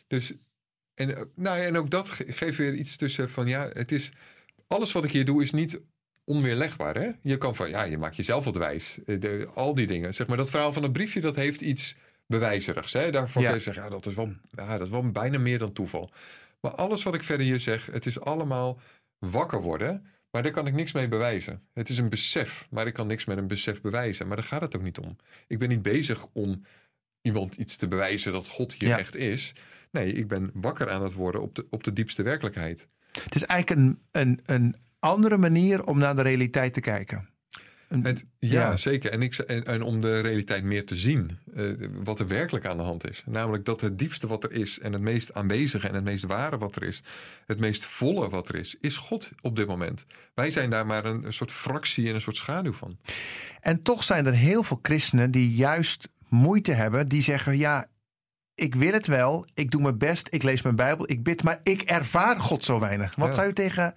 [0.06, 0.32] dus,
[0.94, 3.92] en, eh, nou ja, en ook dat ge- geeft weer iets tussen van ja, het
[3.92, 4.12] is.
[4.66, 5.80] Alles wat ik hier doe is niet
[6.24, 6.94] onweerlegbaar.
[6.94, 7.10] Hè?
[7.22, 8.98] Je kan van ja, je maakt jezelf wat wijs.
[9.06, 10.14] Eh, De, al die dingen.
[10.14, 12.92] Zeg maar, dat verhaal van het briefje, dat heeft iets bewijzerigs.
[12.92, 13.10] Hè?
[13.10, 16.10] Kun je zeggen, ja, dat is, wel, ja, dat is wel bijna meer dan toeval.
[16.64, 18.80] Maar alles wat ik verder hier zeg, het is allemaal
[19.18, 20.06] wakker worden.
[20.30, 21.62] Maar daar kan ik niks mee bewijzen.
[21.72, 24.26] Het is een besef, maar ik kan niks met een besef bewijzen.
[24.26, 25.16] Maar daar gaat het ook niet om.
[25.46, 26.64] Ik ben niet bezig om
[27.22, 28.98] iemand iets te bewijzen dat God hier Ja.
[28.98, 29.52] echt is.
[29.90, 32.88] Nee, ik ben wakker aan het worden op de, op de diepste werkelijkheid.
[33.22, 37.28] Het is eigenlijk een, een, een andere manier om naar de realiteit te kijken.
[37.88, 38.76] Het, ja, Ja.
[38.76, 39.10] zeker.
[39.10, 41.38] En, ik, en, en om de realiteit meer te zien.
[41.54, 41.72] eh,
[42.04, 43.22] wat er werkelijk aan de hand is.
[43.26, 44.78] Namelijk dat het diepste wat er is.
[44.78, 47.02] En het meest aanwezige en het meest ware wat er is.
[47.46, 48.76] Het meest volle wat er is.
[48.80, 50.06] Is God op dit moment.
[50.34, 52.98] Wij zijn daar maar een, een soort fractie en een soort schaduw van.
[53.60, 57.08] En toch zijn er heel veel christenen die juist moeite hebben.
[57.08, 57.86] Die zeggen, ja,
[58.54, 59.46] ik wil het wel.
[59.54, 60.28] Ik doe mijn best.
[60.30, 61.10] Ik lees mijn Bijbel.
[61.10, 61.42] Ik bid.
[61.42, 63.14] Maar ik ervaar God zo weinig.
[63.14, 63.34] Wat Ja.
[63.34, 63.94] zou je tegen,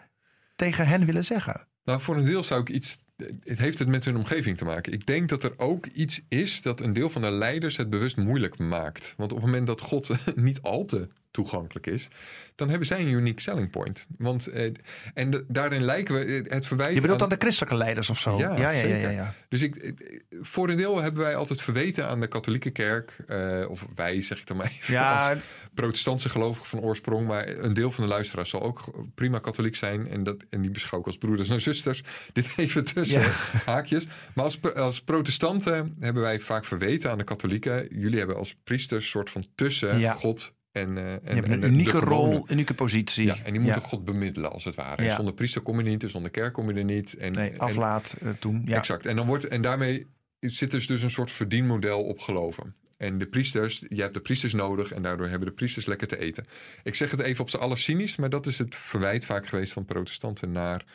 [0.56, 1.67] tegen hen willen zeggen?
[1.84, 3.00] Nou, voor een deel zou ik iets.
[3.43, 4.93] Het heeft het met hun omgeving te maken.
[4.93, 8.17] Ik denk dat er ook iets is dat een deel van de leiders het bewust
[8.17, 9.13] moeilijk maakt.
[9.17, 12.08] Want op het moment dat God niet al te toegankelijk is,
[12.56, 14.06] dan hebben zij een unique selling point.
[14.17, 14.71] Want eh,
[15.13, 16.93] en de- daarin lijken we eh, het verwijt.
[16.93, 18.38] Je bedoelt aan- dan de christelijke leiders of zo?
[18.38, 18.69] Ja, ja,
[19.10, 19.34] ja.
[19.49, 23.65] Dus ik, ik- voor een deel hebben wij altijd verweten aan de katholieke kerk, eh,
[23.69, 25.38] of wij zeg ik dan maar even, Ja, als
[25.82, 28.84] protestantse gelovigen van oorsprong, maar een deel van de luisteraars zal ook
[29.16, 32.04] prima katholiek zijn en, dat, en die beschouw ik als broeders en zusters.
[32.34, 33.32] Dit even tussen Ja.
[33.66, 34.08] haakjes.
[34.36, 39.10] Maar als, als protestanten hebben wij vaak verweten aan de katholieken, jullie hebben als priesters
[39.10, 40.12] soort van tussen Ja.
[40.13, 43.26] God en, eh en, je hebt en een unieke rol, unieke positie.
[43.26, 43.88] Ja, en die moeten Ja.
[43.88, 45.04] God bemiddelen als het ware.
[45.04, 45.10] Ja.
[45.10, 47.13] En zonder priester kom je niet, en zonder kerk kom je er niet.
[47.18, 48.62] En, Nee, en- aflaat eh, toen.
[48.66, 48.76] Ja.
[48.78, 49.06] Exact.
[49.06, 50.08] En, dan wordt, en daarmee
[50.40, 52.76] zit dus, dus een soort verdienmodel op geloven.
[52.97, 56.19] En de priesters, je hebt de priesters nodig en daardoor hebben de priesters lekker te
[56.19, 56.45] eten.
[56.83, 59.73] Ik zeg het even op z'n aller cynisch, maar dat is het verwijt vaak geweest
[59.73, 60.86] van protestanten naar,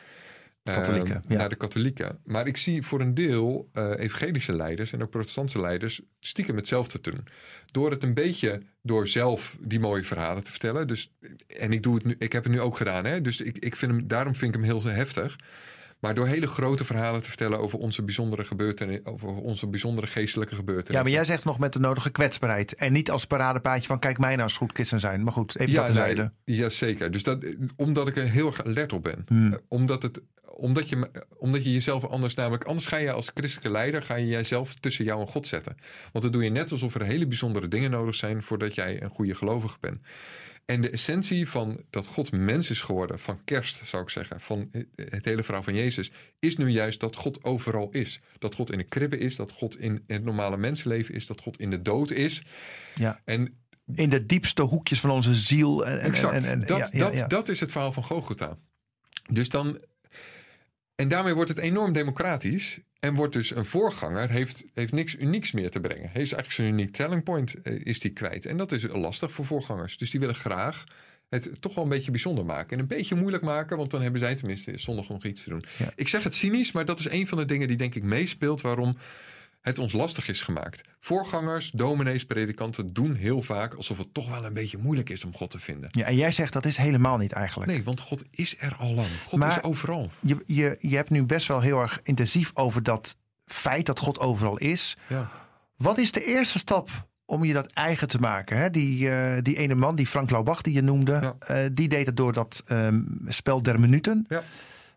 [0.63, 1.37] eh, Katholieken, ja.
[1.37, 2.19] naar de katholieken.
[2.25, 7.01] Maar ik zie voor een deel eh, evangelische leiders en ook protestantse leiders stiekem hetzelfde
[7.01, 7.27] te doen.
[7.71, 10.87] Door het een beetje door zelf die mooie verhalen te vertellen.
[10.87, 11.13] Dus,
[11.47, 13.21] en ik, doe het nu, ik heb het nu ook gedaan, hè?
[13.21, 15.37] dus ik, ik vind hem, daarom vind ik hem heel heftig.
[16.03, 20.55] Maar door hele grote verhalen te vertellen over onze bijzondere gebeurtenissen, over onze bijzondere geestelijke
[20.55, 20.97] gebeurtenissen.
[20.97, 22.75] Ja, maar jij zegt nog met de nodige kwetsbaarheid.
[22.75, 25.23] En niet als paradepaadje van kijk mij nou eens goed christen zijn.
[25.23, 27.11] Maar goed, even dat nee, ja, zeker.
[27.11, 27.45] Dus dat,
[27.77, 29.25] omdat ik er heel erg alert op ben.
[29.29, 29.53] Hmm.
[29.53, 30.21] Eh, Omdat, het,
[30.55, 32.65] omdat, je, omdat je jezelf anders namelijk...
[32.65, 34.03] Anders ga je als christelijke leider...
[34.03, 35.77] ga je jijzelf tussen jou en God zetten.
[36.13, 38.43] Want dan doe je net alsof er hele bijzondere dingen nodig zijn...
[38.43, 40.01] voordat jij een goede gelovige bent.
[40.65, 43.19] En de essentie van dat God mens is geworden...
[43.19, 44.41] van kerst, zou ik zeggen...
[44.41, 46.11] van het hele verhaal van Jezus...
[46.39, 48.21] is nu juist dat God overal is.
[48.39, 49.37] Dat God in de kribbe is.
[49.37, 51.27] Dat God in het normale mensenleven is.
[51.27, 52.43] Dat God in de dood is.
[52.95, 53.21] Ja.
[53.25, 53.57] En
[53.95, 55.87] In de diepste hoekjes van onze ziel.
[55.87, 56.45] En, en, Exact.
[56.45, 57.27] En, en, dat, ja, ja, dat, ja.
[57.27, 58.59] dat is het verhaal van Golgotha.
[59.33, 59.81] Dus dan.
[60.95, 62.81] En daarmee wordt het enorm democratisch.
[63.05, 66.11] En wordt dus een voorganger, heeft, heeft niks unieks meer te brengen.
[66.13, 68.47] Hij is eigenlijk zijn unique telling point eh, is die kwijt.
[68.47, 69.97] En dat is lastig voor voorgangers.
[69.97, 70.85] Dus die willen graag
[71.29, 72.73] het toch wel een beetje bijzonder maken.
[72.73, 75.65] En een beetje moeilijk maken, want dan hebben zij tenminste zondag nog iets te doen.
[75.79, 75.93] Ja.
[75.97, 78.61] Ik zeg het cynisch, maar dat is een van de dingen die denk ik meespeelt
[78.61, 78.97] waarom
[79.63, 80.81] het ons lastig is gemaakt.
[81.01, 85.35] Voorgangers, dominees, predikanten doen heel vaak alsof het toch wel een beetje moeilijk is om
[85.35, 85.89] God te vinden.
[85.93, 87.71] Ja, en jij zegt dat is helemaal niet eigenlijk.
[87.71, 89.07] Nee, want God is er al lang.
[89.27, 90.11] God Maar- is overal.
[90.21, 94.19] Je, je, je hebt nu best wel heel erg intensief over dat feit dat God
[94.19, 94.97] overal is.
[95.07, 95.31] Ja.
[95.77, 96.91] Wat is de eerste stap
[97.25, 98.57] om je dat eigen te maken?
[98.57, 98.71] Hè?
[98.71, 101.35] Die, eh, die ene man, die Frank Laubach die je noemde, Ja.
[101.39, 104.25] eh, die deed het door dat ehm, spel der minuten.
[104.29, 104.43] Ja.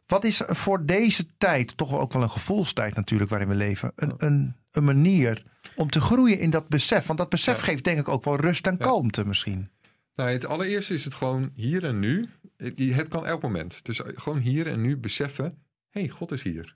[0.06, 4.14] Wat is voor deze tijd, toch ook wel een gevoelstijd natuurlijk waarin we leven, een,
[4.18, 5.44] een, een manier
[5.76, 7.06] om te groeien in dat besef?
[7.06, 7.64] Want dat besef Ja.
[7.64, 8.86] geeft denk ik ook wel rust en Ja.
[8.86, 9.70] kalmte misschien.
[10.16, 12.30] Nou, het allereerste is het gewoon hier en nu.
[12.58, 13.86] Het, het kan elk moment.
[13.86, 15.46] Dus gewoon hier en nu beseffen:
[15.90, 16.76] hé, hey, God is hier.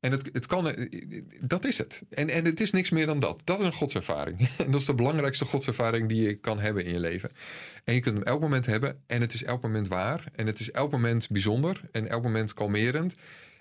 [0.00, 0.74] En het, het kan,
[1.40, 2.02] dat is het.
[2.10, 3.42] En, en het is niks meer dan dat.
[3.44, 4.48] Dat is een godservaring.
[4.64, 7.30] En dat is de belangrijkste godservaring die je kan hebben in je leven.
[7.84, 9.02] En je kunt hem elk moment hebben.
[9.06, 10.24] En het is elk moment waar.
[10.36, 11.80] En het is elk moment bijzonder.
[11.92, 13.14] En elk moment kalmerend.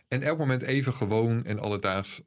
[0.08, 2.22] En elk moment even gewoon en alledaags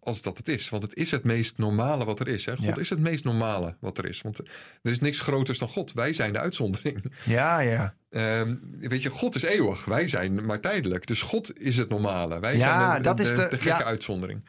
[0.00, 0.68] als dat het is.
[0.68, 2.44] Want het is het meest normale wat er is.
[2.44, 2.56] Hè?
[2.56, 2.76] God Ja.
[2.76, 4.20] is het meest normale wat er is.
[4.22, 4.38] Want
[4.82, 5.92] er is niks groters dan God.
[5.92, 7.12] Wij zijn de uitzondering.
[7.24, 7.94] Ja, ja.
[8.08, 9.84] Ehm, weet je, God is eeuwig.
[9.84, 11.06] Wij zijn maar tijdelijk.
[11.06, 12.40] Dus God is het normale.
[12.40, 12.58] Wij Ja,
[12.90, 13.84] zijn de, dat de, is de- de gekke ja.
[13.84, 14.44] uitzondering.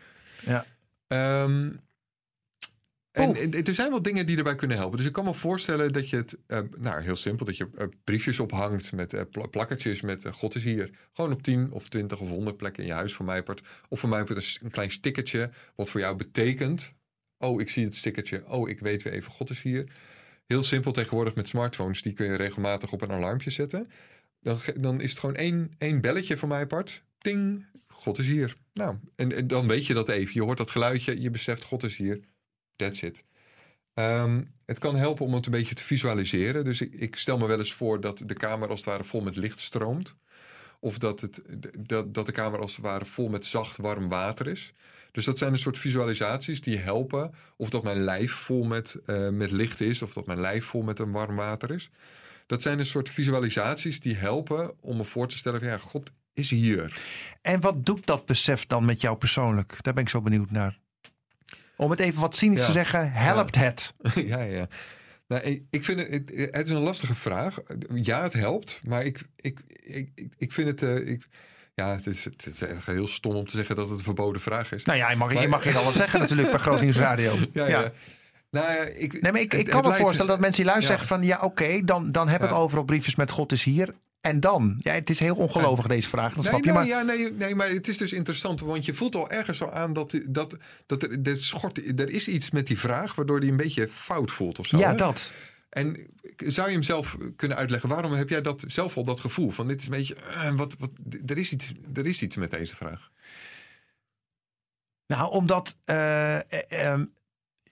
[0.45, 0.65] Ja.
[1.07, 1.69] Ehm,
[3.11, 4.97] en, er zijn wel dingen die erbij kunnen helpen.
[4.97, 7.87] Dus ik kan me voorstellen dat je het, eh, nou heel simpel, dat je eh,
[8.03, 10.89] briefjes ophangt met pla- plakkertjes met God is hier.
[11.13, 13.61] Gewoon op 10 of 20 of 100 plekken in je huis voor mij part.
[13.89, 16.93] Of voor mij part een klein stickertje wat voor jou betekent.
[17.37, 18.43] Oh, ik zie het stickertje.
[18.47, 19.91] Oh, ik weet weer even, God is hier.
[20.49, 22.01] Heel simpel tegenwoordig met smartphones.
[22.01, 23.91] Die kun je regelmatig op een alarmpje zetten.
[24.41, 27.03] Dan, dan is het gewoon één, één belletje voor mij apart.
[27.17, 28.57] Ting, God is hier.
[28.73, 30.33] Nou, en, en dan weet je dat even.
[30.33, 32.19] Je hoort dat geluidje, je beseft God is hier.
[32.75, 33.23] That's it.
[33.93, 36.63] Ehm, het kan helpen om het een beetje te visualiseren.
[36.63, 39.21] Dus ik, ik stel me wel eens voor dat de kamer als het ware vol
[39.21, 40.15] met licht stroomt.
[40.79, 41.41] Of dat, het,
[41.77, 44.73] dat, dat de kamer als het ware vol met zacht warm water is.
[45.11, 47.33] Dus dat zijn een soort visualisaties die helpen.
[47.57, 50.01] Of dat mijn lijf vol met, eh, met licht is.
[50.01, 51.89] Of dat mijn lijf vol met een warm water is.
[52.45, 56.11] Dat zijn een soort visualisaties die helpen om me voor te stellen van ja, God
[56.33, 57.01] is hier.
[57.41, 59.77] En wat doet dat besef dan met jou persoonlijk?
[59.81, 60.79] Daar ben ik zo benieuwd naar.
[61.77, 62.65] Om het even wat cynisch Ja.
[62.65, 63.93] te zeggen, helpt het?
[64.15, 64.67] ja, ja.
[65.27, 67.59] Nou, ik- vind het, het, is een lastige vraag.
[67.93, 71.27] Ja, het helpt, maar ik, ik, ik, ik- ik vind het, eh, ik,
[71.79, 74.41] ja, het is, het is echt heel stom om te zeggen dat het een verboden
[74.41, 74.83] vraag is.
[74.83, 77.35] Nou ja, je mag, je Maar- mag je wel zeggen natuurlijk bij Groot Nieuws Radio.
[77.53, 77.91] ja, ja.
[78.51, 80.71] Nou ja, ik, Nee, maar ik, het- ik kan het me voorstellen dat mensen die
[80.71, 81.05] luisteren Ja.
[81.07, 81.27] zeggen van...
[81.37, 83.93] ja, oké, dan, dan heb ik overal briefjes met God is hier.
[84.21, 84.75] En dan?
[84.79, 86.71] Ja, het is heel ongelovig deze vraag, dat Nee, snap je.
[86.73, 89.69] Maar ja, nee, nee, maar het is dus interessant, want je voelt al ergens zo
[89.69, 93.51] aan dat, dat, dat er, er, schort, er is iets met die vraag waardoor die
[93.51, 94.77] een beetje fout voelt of zo.
[94.77, 94.95] ja, hè?
[94.95, 95.31] dat.
[95.69, 97.89] En zou je hem zelf kunnen uitleggen?
[97.89, 100.75] Waarom heb jij dat zelf al dat gevoel van dit is een beetje, eh, wat,
[100.79, 100.89] wat,
[101.25, 103.11] er, is iets, er is iets met deze vraag?
[105.07, 107.05] Nou, omdat eh, eh, ehm,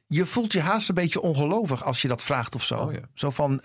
[0.07, 2.77] je voelt je haast een beetje ongelovig als je dat vraagt of zo.
[2.79, 3.09] Oh ja.
[3.13, 3.61] Zo van,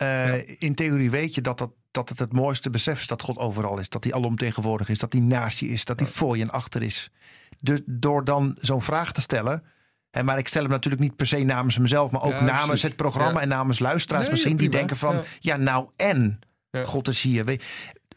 [0.59, 3.79] in theorie weet je dat, dat, dat het het mooiste besef is dat God overal
[3.79, 3.89] is.
[3.89, 6.83] Dat hij alomtegenwoordig is, dat hij naast je is, dat hij voor je en achter
[6.83, 7.11] is.
[7.61, 9.65] Dus door dan zo'n vraag te stellen...
[10.13, 12.65] En maar ik stel hem natuurlijk niet per se namens mezelf, maar ook Ja, namens
[12.67, 12.83] precies.
[12.83, 15.57] het programma en namens luisteraars Nee, misschien die denken van, Ja.
[15.57, 16.39] nou en.
[16.85, 17.61] God is hier.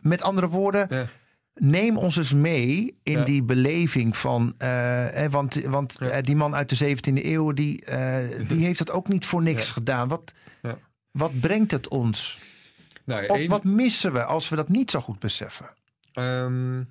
[0.02, 1.10] Met andere woorden,
[1.54, 3.24] neem ons eens mee in Ja.
[3.24, 4.54] die beleving van.
[4.58, 4.68] eh,
[5.10, 6.10] hè, want want Ja.
[6.10, 9.42] eh, die man uit de 17e eeuw, die, eh, die heeft het ook niet voor
[9.42, 9.74] niks Ja.
[9.74, 10.08] gedaan.
[10.08, 10.34] Wat,
[11.12, 12.38] wat brengt het ons?
[13.06, 15.70] Nou, Of wat missen we als we dat niet zo goed beseffen?
[16.14, 16.84] Ehm,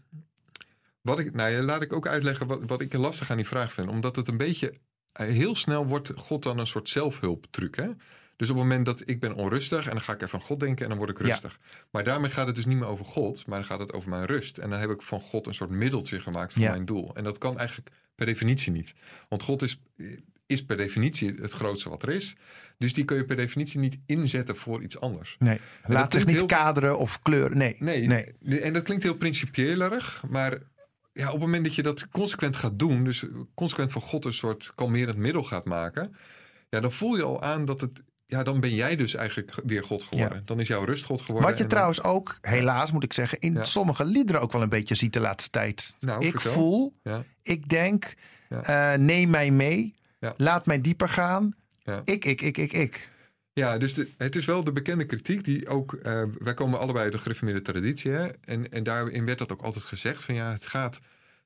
[1.00, 3.72] wat ik, nou ja, laat ik ook uitleggen wat, wat ik lastig aan die vraag
[3.72, 3.88] vind.
[3.88, 4.74] Omdat het een beetje,
[5.22, 7.76] heel snel wordt God dan een soort zelfhulptruc.
[7.76, 7.88] Hè?
[8.36, 10.60] Dus op het moment dat ik ben onrustig en dan ga ik even aan God
[10.60, 11.24] denken en dan word ik Ja.
[11.24, 11.58] rustig.
[11.90, 14.24] Maar daarmee gaat het dus niet meer over God, maar dan gaat het over mijn
[14.26, 14.58] rust.
[14.58, 16.70] En dan heb ik van God een soort middeltje gemaakt voor Ja.
[16.70, 17.14] mijn doel.
[17.14, 18.94] En dat kan eigenlijk per definitie niet.
[19.28, 19.80] Want God is,
[20.46, 22.36] is per definitie het grootste wat er is.
[22.78, 25.36] Dus die kun je per definitie niet inzetten voor iets anders.
[25.38, 27.56] Nee, laat zich niet heel- kaderen of kleuren.
[27.58, 28.60] Nee, Nee, nee.
[28.60, 30.58] en dat klinkt heel principiëlerig, maar
[31.14, 33.24] ja, op het moment dat je dat consequent gaat doen, dus
[33.54, 36.16] consequent van God een soort kalmerend middel gaat maken,
[36.68, 39.84] ja, dan voel je al aan dat het, ja, dan ben jij dus eigenlijk weer
[39.84, 40.42] God geworden.
[40.44, 41.44] Dan is jouw rust God geworden.
[41.48, 43.64] Wat je dan- trouwens ook, helaas moet ik zeggen, in Ja.
[43.64, 45.94] sommige liederen ook wel een beetje ziet de laatste tijd.
[46.00, 46.52] Nou, ik vertel.
[46.52, 48.14] voel, Ja, ik denk,
[48.48, 49.94] eh, neem mij mee,
[50.36, 51.54] laat mij dieper gaan.
[52.04, 53.10] Ik, ik, ik, ik, ik.
[53.54, 57.04] Ja dus de- het is wel de bekende kritiek die ook, eh, wij komen allebei
[57.04, 58.26] uit de gereformeerde traditie, hè?
[58.44, 60.94] En, en daarin werd dat ook altijd gezegd van ja, het gaat,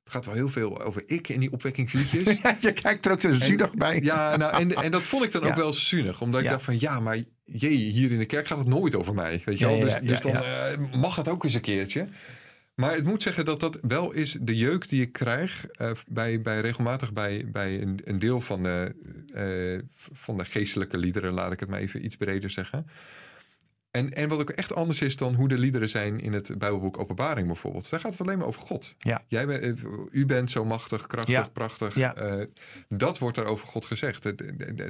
[0.04, 2.38] het gaat wel heel veel over ik in die opwekkingsliedjes.
[2.42, 4.00] Ja, je kijkt er ook zo zuinig bij.
[4.02, 5.48] Ja, nou, en, en dat vond ik dan Ja.
[5.48, 6.20] ook wel zuinig.
[6.20, 9.14] Omdat ik dacht van, ja, maar jee, hier in de kerk gaat het nooit over
[9.14, 9.42] mij.
[9.44, 9.80] Weet je wel?
[9.80, 12.08] Dus, dus dan eh, mag het ook eens een keertje.
[12.78, 15.66] Maar het moet zeggen dat dat wel is de jeuk die ik krijg...
[15.66, 18.94] eh, bij, bij regelmatig bij, bij een, een deel van de,
[19.32, 21.32] eh, van de geestelijke liederen...
[21.32, 22.86] laat ik het maar even iets breder zeggen...
[23.90, 26.98] En, en wat ook echt anders is dan hoe de liederen zijn in het Bijbelboek
[26.98, 27.90] Openbaring bijvoorbeeld.
[27.90, 28.94] Daar gaat het alleen maar over God.
[28.98, 29.24] Ja.
[29.28, 31.48] Jij bent, eh, u bent zo machtig, krachtig, Ja.
[31.52, 31.94] prachtig.
[31.94, 32.14] Ja.
[32.88, 34.24] Dat wordt er over God gezegd.
[34.24, 34.42] Het,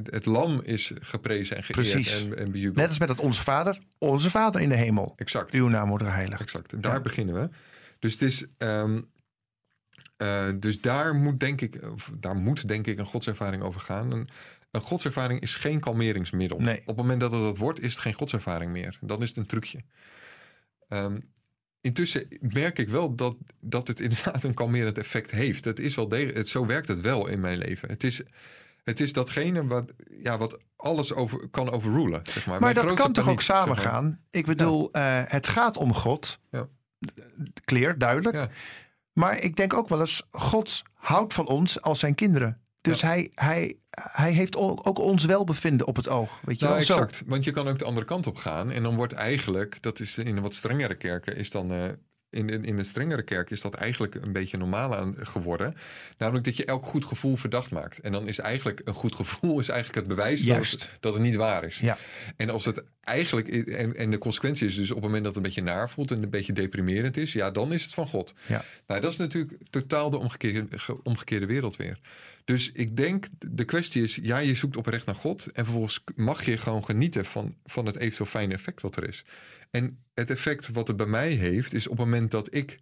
[0.05, 2.25] het, lam is geprezen en geëerd Precies.
[2.25, 2.77] en, en bejubeld.
[2.77, 5.13] Net als met het Onze Vader, Onze Vader in de hemel.
[5.17, 5.55] Exact.
[5.55, 6.41] Uw naam wordt geheiligd.
[6.41, 6.83] Exact.
[6.83, 7.49] Daar beginnen we.
[7.99, 8.47] Dus het is.
[8.59, 9.01] ehm,
[10.17, 11.81] eh, dus daar moet denk ik,
[12.21, 14.11] daar moet denk ik een godservaring over gaan.
[14.13, 14.29] Een,
[14.71, 16.59] een godservaring is geen kalmeringsmiddel.
[16.61, 16.81] Nee.
[16.81, 18.99] Op het moment dat het dat wordt, is het geen godservaring meer.
[19.01, 19.81] Dan is het een trucje.
[20.89, 21.19] Ehm,
[21.81, 25.65] intussen merk ik wel dat, dat het inderdaad een kalmerend effect heeft.
[25.65, 27.89] Het is wel degelijk, het, zo werkt het wel in mijn leven.
[27.89, 28.23] Het is,
[28.85, 32.21] het is datgene wat, ja, wat alles over, kan overrulen.
[32.25, 33.85] Zeg maar Maar Mijn dat kan toch ook paniek, zeg samen maar.
[33.85, 34.21] gaan?
[34.31, 36.39] Ik bedoel, eh, het gaat om God.
[36.51, 36.69] Ja.
[37.65, 38.37] Clear, duidelijk.
[38.37, 38.49] Ja.
[39.13, 42.61] Maar ik denk ook wel eens, God houdt van ons als zijn kinderen.
[42.81, 46.41] Dus hij, hij, hij heeft ook ons welbevinden op het oog.
[46.45, 46.87] Weet je Nou, wel?
[46.87, 46.93] Zo.
[46.93, 47.23] exact.
[47.27, 48.71] Want je kan ook de andere kant op gaan.
[48.71, 51.73] En dan wordt eigenlijk, dat is in wat strengere kerken, is dan.
[51.73, 51.89] eh,
[52.31, 55.75] in, de, in de strengere kerk is dat eigenlijk een beetje normaal aan geworden.
[56.19, 58.01] Namelijk dat je elk goed gevoel verdacht maakt.
[58.01, 61.23] En dan is eigenlijk een goed gevoel is eigenlijk het bewijs dat het, dat het
[61.23, 61.79] niet waar is.
[61.79, 61.99] Ja.
[62.37, 63.49] En als het eigenlijk.
[63.49, 66.11] En, en de consequentie is dus op het moment dat het een beetje naar voelt
[66.11, 68.35] en een beetje deprimerend is, ja, dan is het van God.
[68.47, 68.65] Ja.
[68.87, 71.99] Nou, dat is natuurlijk totaal de omgekeerde, ge- omgekeerde wereld weer.
[72.45, 75.47] Dus ik denk, de kwestie is, ja, je zoekt oprecht naar God.
[75.47, 79.25] En vervolgens mag je gewoon genieten van, van het eventueel fijne effect wat er is.
[79.71, 82.79] En het effect wat het bij mij heeft, is op het moment dat ik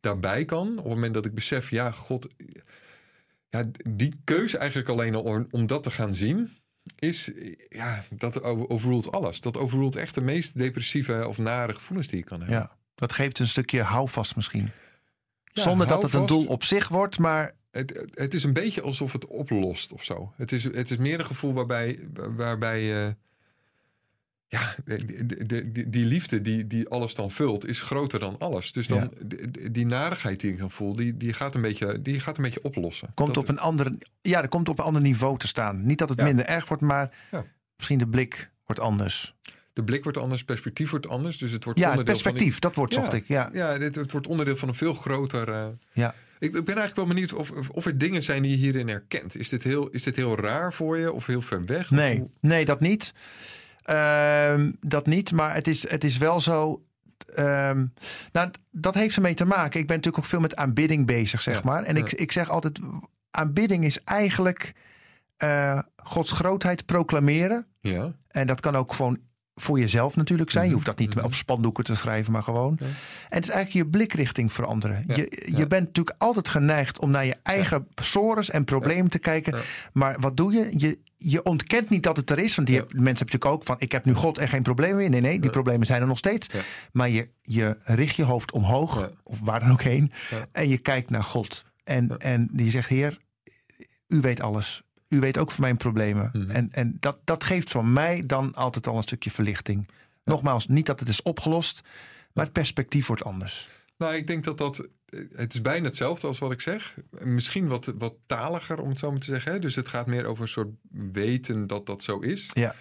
[0.00, 2.34] daarbij kan, op het moment dat ik besef, ja, God,
[3.50, 6.50] ja, die keuze eigenlijk alleen al om, om dat te gaan zien,
[6.98, 7.30] is,
[7.68, 9.40] ja, dat over- overruled alles.
[9.40, 12.58] Dat overruled echt de meest depressieve of nare gevoelens die je kan hebben.
[12.58, 14.70] Ja, dat geeft een stukje houvast misschien.
[15.44, 18.82] Ja, Zonder dat het een doel op zich wordt, maar Het, het is een beetje
[18.82, 20.32] alsof het oplost of zo.
[20.36, 21.98] Het is, het is meer een gevoel waarbij,
[22.36, 23.12] waarbij eh,
[24.48, 28.72] ja, de, de, de- die, liefde die, die alles dan vult, is groter dan alles.
[28.72, 29.12] Dus dan
[29.70, 32.62] die narigheid die ik dan voel, die, die, gaat, een beetje, die gaat een beetje
[32.62, 33.08] oplossen.
[33.14, 35.86] komt Dat- op een ander, ja, dat komt op een ander niveau te staan.
[35.86, 36.24] Niet dat het Ja.
[36.24, 37.44] minder erg wordt, maar Ja.
[37.76, 39.34] misschien de blik wordt anders.
[39.72, 41.38] De blik wordt anders, perspectief wordt anders.
[41.38, 43.28] Dus het wordt Ja, het onderdeel perspectief, dat wordt zocht ik.
[43.28, 43.44] Ja.
[43.50, 45.48] Van, ja, dit, het wordt onderdeel van een veel groter.
[45.48, 46.14] eh, Ja.
[46.38, 49.36] ik, ben eigenlijk wel benieuwd of, of- er dingen zijn die je hierin herkent.
[49.36, 51.90] Is dit heel, is dit heel raar voor je of heel ver weg?
[51.90, 53.14] Nee, nee, dat niet.
[53.86, 56.84] Ehm, dat niet, maar het is, het is wel zo.
[57.34, 57.86] ehm,
[58.32, 59.80] nou, dat heeft ermee te maken.
[59.80, 61.82] Ik ben natuurlijk ook veel met aanbidding bezig, zeg Ja, maar.
[61.82, 62.16] En ik, ja.
[62.18, 62.78] ik zeg altijd:
[63.30, 64.72] aanbidding is eigenlijk
[65.36, 67.66] eh, Gods grootheid proclameren.
[67.80, 69.18] Ja, En dat kan ook gewoon
[69.54, 70.64] voor jezelf natuurlijk zijn.
[70.64, 71.24] Je Mhm, hoeft dat niet mhm.
[71.24, 72.76] op spandoeken te schrijven, maar gewoon.
[72.80, 72.86] Ja.
[72.86, 72.92] En
[73.28, 75.04] het is eigenlijk je blikrichting veranderen.
[75.06, 75.66] Ja, Je, je ja.
[75.66, 79.54] bent natuurlijk altijd geneigd om naar je eigen sores en problemen te kijken.
[79.92, 80.68] Maar wat doe je?
[80.76, 80.98] je?
[81.18, 82.54] Je ontkent niet dat het er is.
[82.54, 82.82] Want die Ja.
[82.82, 83.76] heb- mensen hebben natuurlijk ook van...
[83.78, 85.10] ik heb nu God en geen problemen meer.
[85.10, 85.50] Nee, nee, die Ja.
[85.50, 86.48] problemen zijn er nog steeds.
[86.52, 86.60] Ja.
[86.92, 89.10] Maar je, je richt je hoofd omhoog.
[89.22, 90.12] Of waar dan ook heen.
[90.52, 91.64] En je kijkt naar God.
[91.84, 93.18] En, en die zegt, heer,
[94.08, 94.82] u weet alles.
[95.08, 96.30] U weet ook van mijn problemen.
[96.32, 96.50] Mhm.
[96.50, 99.88] En, en dat, dat geeft voor mij dan altijd al een stukje verlichting.
[100.24, 101.80] Nogmaals, niet dat het is opgelost.
[102.32, 103.68] Maar het perspectief wordt anders.
[103.98, 104.88] Nou, ik denk dat dat.
[105.34, 106.96] Het is bijna hetzelfde als wat ik zeg.
[107.10, 109.60] Misschien wat, wat taliger, om het zo maar te zeggen.
[109.60, 110.74] Dus het gaat meer over een soort
[111.12, 112.50] weten dat dat zo is.
[112.52, 112.74] Ja.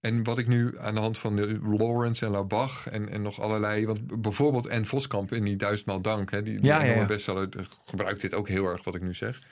[0.00, 3.40] En wat ik nu aan de hand van de Lawrence en Laubach en, en nog
[3.40, 3.86] allerlei...
[3.86, 6.30] Want bijvoorbeeld Anne Voskamp in die Duizendmaal Dank...
[6.30, 9.14] Hè, die, die Ja, ja, bestseller, eh, gebruikt dit ook heel erg, wat ik nu
[9.14, 9.42] zeg.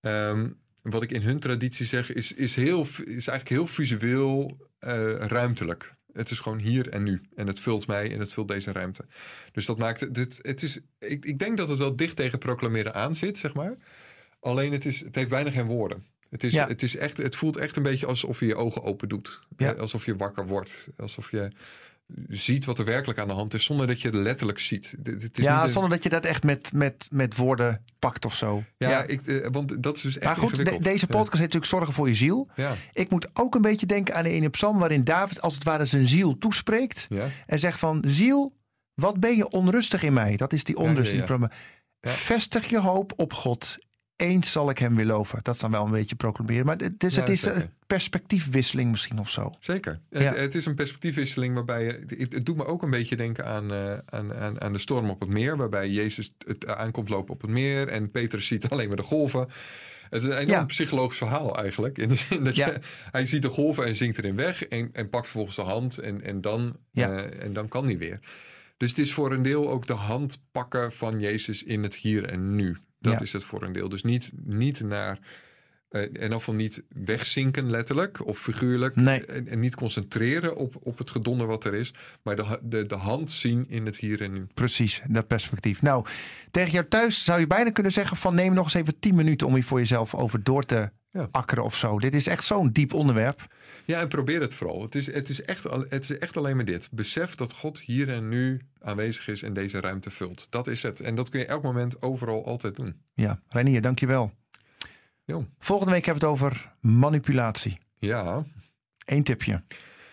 [0.00, 0.48] Ehm,
[0.82, 5.94] wat ik in hun traditie zeg, is, is, heel, is eigenlijk heel visueel eh, ruimtelijk.
[6.16, 7.20] Het is gewoon hier en nu.
[7.34, 9.04] En het vult mij en het vult deze ruimte.
[9.52, 10.38] Dus dat maakt het.
[10.42, 13.76] Het is, ik, ik denk dat het wel dicht tegen proclameren aan zit, zeg maar.
[14.40, 16.06] Alleen het, is, het heeft bijna geen woorden.
[16.30, 16.66] Het, is, Ja.
[16.66, 19.40] het, is echt, het voelt echt een beetje alsof je je ogen open doet.
[19.56, 19.74] Ja.
[19.74, 20.86] Eh, Alsof je wakker wordt.
[20.96, 21.50] Alsof je
[22.28, 24.94] ziet wat er werkelijk aan de hand is, zonder dat je het letterlijk ziet.
[25.02, 28.24] Het, is ja, niet een- zonder dat je dat echt met, met, met woorden pakt
[28.24, 28.62] of zo.
[28.78, 31.64] ja, Ik, eh, want dat is dus echt maar goed, de- deze podcast heet natuurlijk
[31.64, 32.48] Zorgen voor je ziel.
[32.56, 34.78] Ja, Ik moet ook een beetje denken aan de ene psalm...
[34.78, 37.06] waarin David als het ware zijn ziel toespreekt.
[37.46, 38.52] En zegt van, ziel,
[38.94, 40.36] wat ben je onrustig in mij?
[40.36, 41.12] Dat is die onrust.
[41.12, 41.48] die.
[42.00, 43.76] Vestig je hoop op God.
[44.16, 45.38] Eens zal ik hem weer loven.
[45.42, 46.66] Dat is dan wel een beetje proclameren.
[46.66, 47.62] Maar het- dus Ja, het is zeker.
[47.62, 49.54] een perspectiefwisseling misschien of zo.
[49.58, 50.00] Zeker.
[50.10, 50.20] Ja.
[50.20, 52.04] Het, het is een perspectiefwisseling waarbij je.
[52.18, 55.10] Het, het doet me ook een beetje denken aan, eh, aan, aan, aan de storm
[55.10, 55.56] op het meer.
[55.56, 57.88] Waarbij Jezus het aankomt lopen op het meer.
[57.88, 59.48] En Petrus ziet alleen maar de golven.
[60.10, 60.64] Het is een enorm Ja.
[60.64, 61.98] psychologisch verhaal eigenlijk.
[61.98, 62.74] In de zin dat je,
[63.10, 64.64] hij ziet de golven en zinkt erin weg.
[64.66, 65.98] En, en pakt vervolgens de hand.
[65.98, 68.20] En, en, dan, eh, en dan kan hij weer.
[68.76, 72.24] Dus het is voor een deel ook de hand pakken van Jezus in het hier
[72.24, 72.76] en nu.
[73.10, 73.24] Dat Ja.
[73.24, 73.88] is het voor een deel.
[73.88, 75.18] Dus niet, niet naar.
[75.88, 78.96] eh, en in ieder geval niet wegzinken letterlijk of figuurlijk.
[78.96, 79.24] Nee.
[79.26, 81.94] En, en niet concentreren op, op het gedonder wat er is.
[82.22, 84.46] Maar de, de, de hand zien in het hier en nu.
[84.54, 85.82] Precies, dat perspectief.
[85.82, 86.06] Nou,
[86.50, 89.46] tegen jou thuis zou je bijna kunnen zeggen van neem nog eens even 10 minuten
[89.46, 91.28] om hier voor jezelf over door te Ja.
[91.30, 91.98] akkeren of zo.
[91.98, 93.46] Dit is echt zo'n diep onderwerp.
[93.84, 94.82] Ja, en probeer het vooral.
[94.82, 96.88] Het is, het, is echt, het is echt alleen maar dit.
[96.90, 100.46] Besef dat God hier en nu aanwezig is en deze ruimte vult.
[100.50, 101.00] Dat is het.
[101.00, 102.96] En dat kun je elk moment overal altijd doen.
[103.14, 104.32] Ja, Reinier, dankjewel.
[105.24, 105.46] Jo.
[105.58, 107.78] Volgende week hebben we het over manipulatie.
[107.98, 108.44] Ja,
[109.04, 109.62] Eén tipje.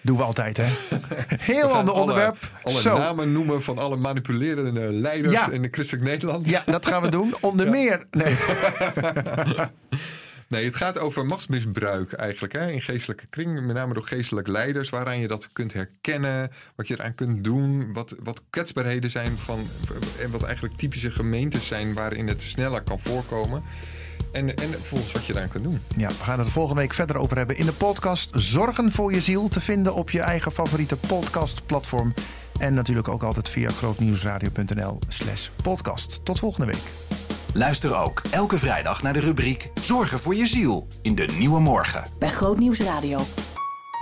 [0.01, 0.65] Doen we altijd, hè?
[1.53, 2.37] Heel ander onderwerp.
[2.63, 2.97] alle Zo.
[2.97, 5.49] namen noemen van alle manipulerende leiders Ja.
[5.51, 6.49] in de christelijk Nederland.
[6.49, 7.33] Ja, dat gaan we doen.
[7.41, 8.05] Onder meer.
[8.11, 8.35] Nee.
[10.53, 14.89] Nee, het gaat over machtsmisbruik eigenlijk hè, in geestelijke kringen, met name door geestelijke leiders,
[14.89, 19.67] waaraan je dat kunt herkennen, wat je eraan kunt doen, wat, wat kwetsbaarheden zijn van,
[20.19, 23.63] en wat eigenlijk typische gemeentes zijn waarin het sneller kan voorkomen.
[24.31, 25.79] En, en volgens wat je eraan kunt doen.
[25.97, 29.21] Ja, we gaan het volgende week verder over hebben in de podcast Zorgen voor je
[29.21, 29.47] ziel.
[29.47, 32.13] Te vinden op je eigen favoriete podcastplatform.
[32.59, 36.25] En natuurlijk ook altijd via grootnieuwsradio.nl slash podcast.
[36.25, 37.22] Tot volgende week.
[37.53, 42.03] Luister ook elke vrijdag naar de rubriek Zorgen voor je ziel in de Nieuwe Morgen.
[42.19, 43.19] Bij Grootnieuws Radio.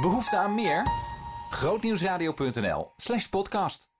[0.02, 0.88] Behoefte aan meer?
[1.50, 3.91] Grootnieuwsradio.nl slash podcast.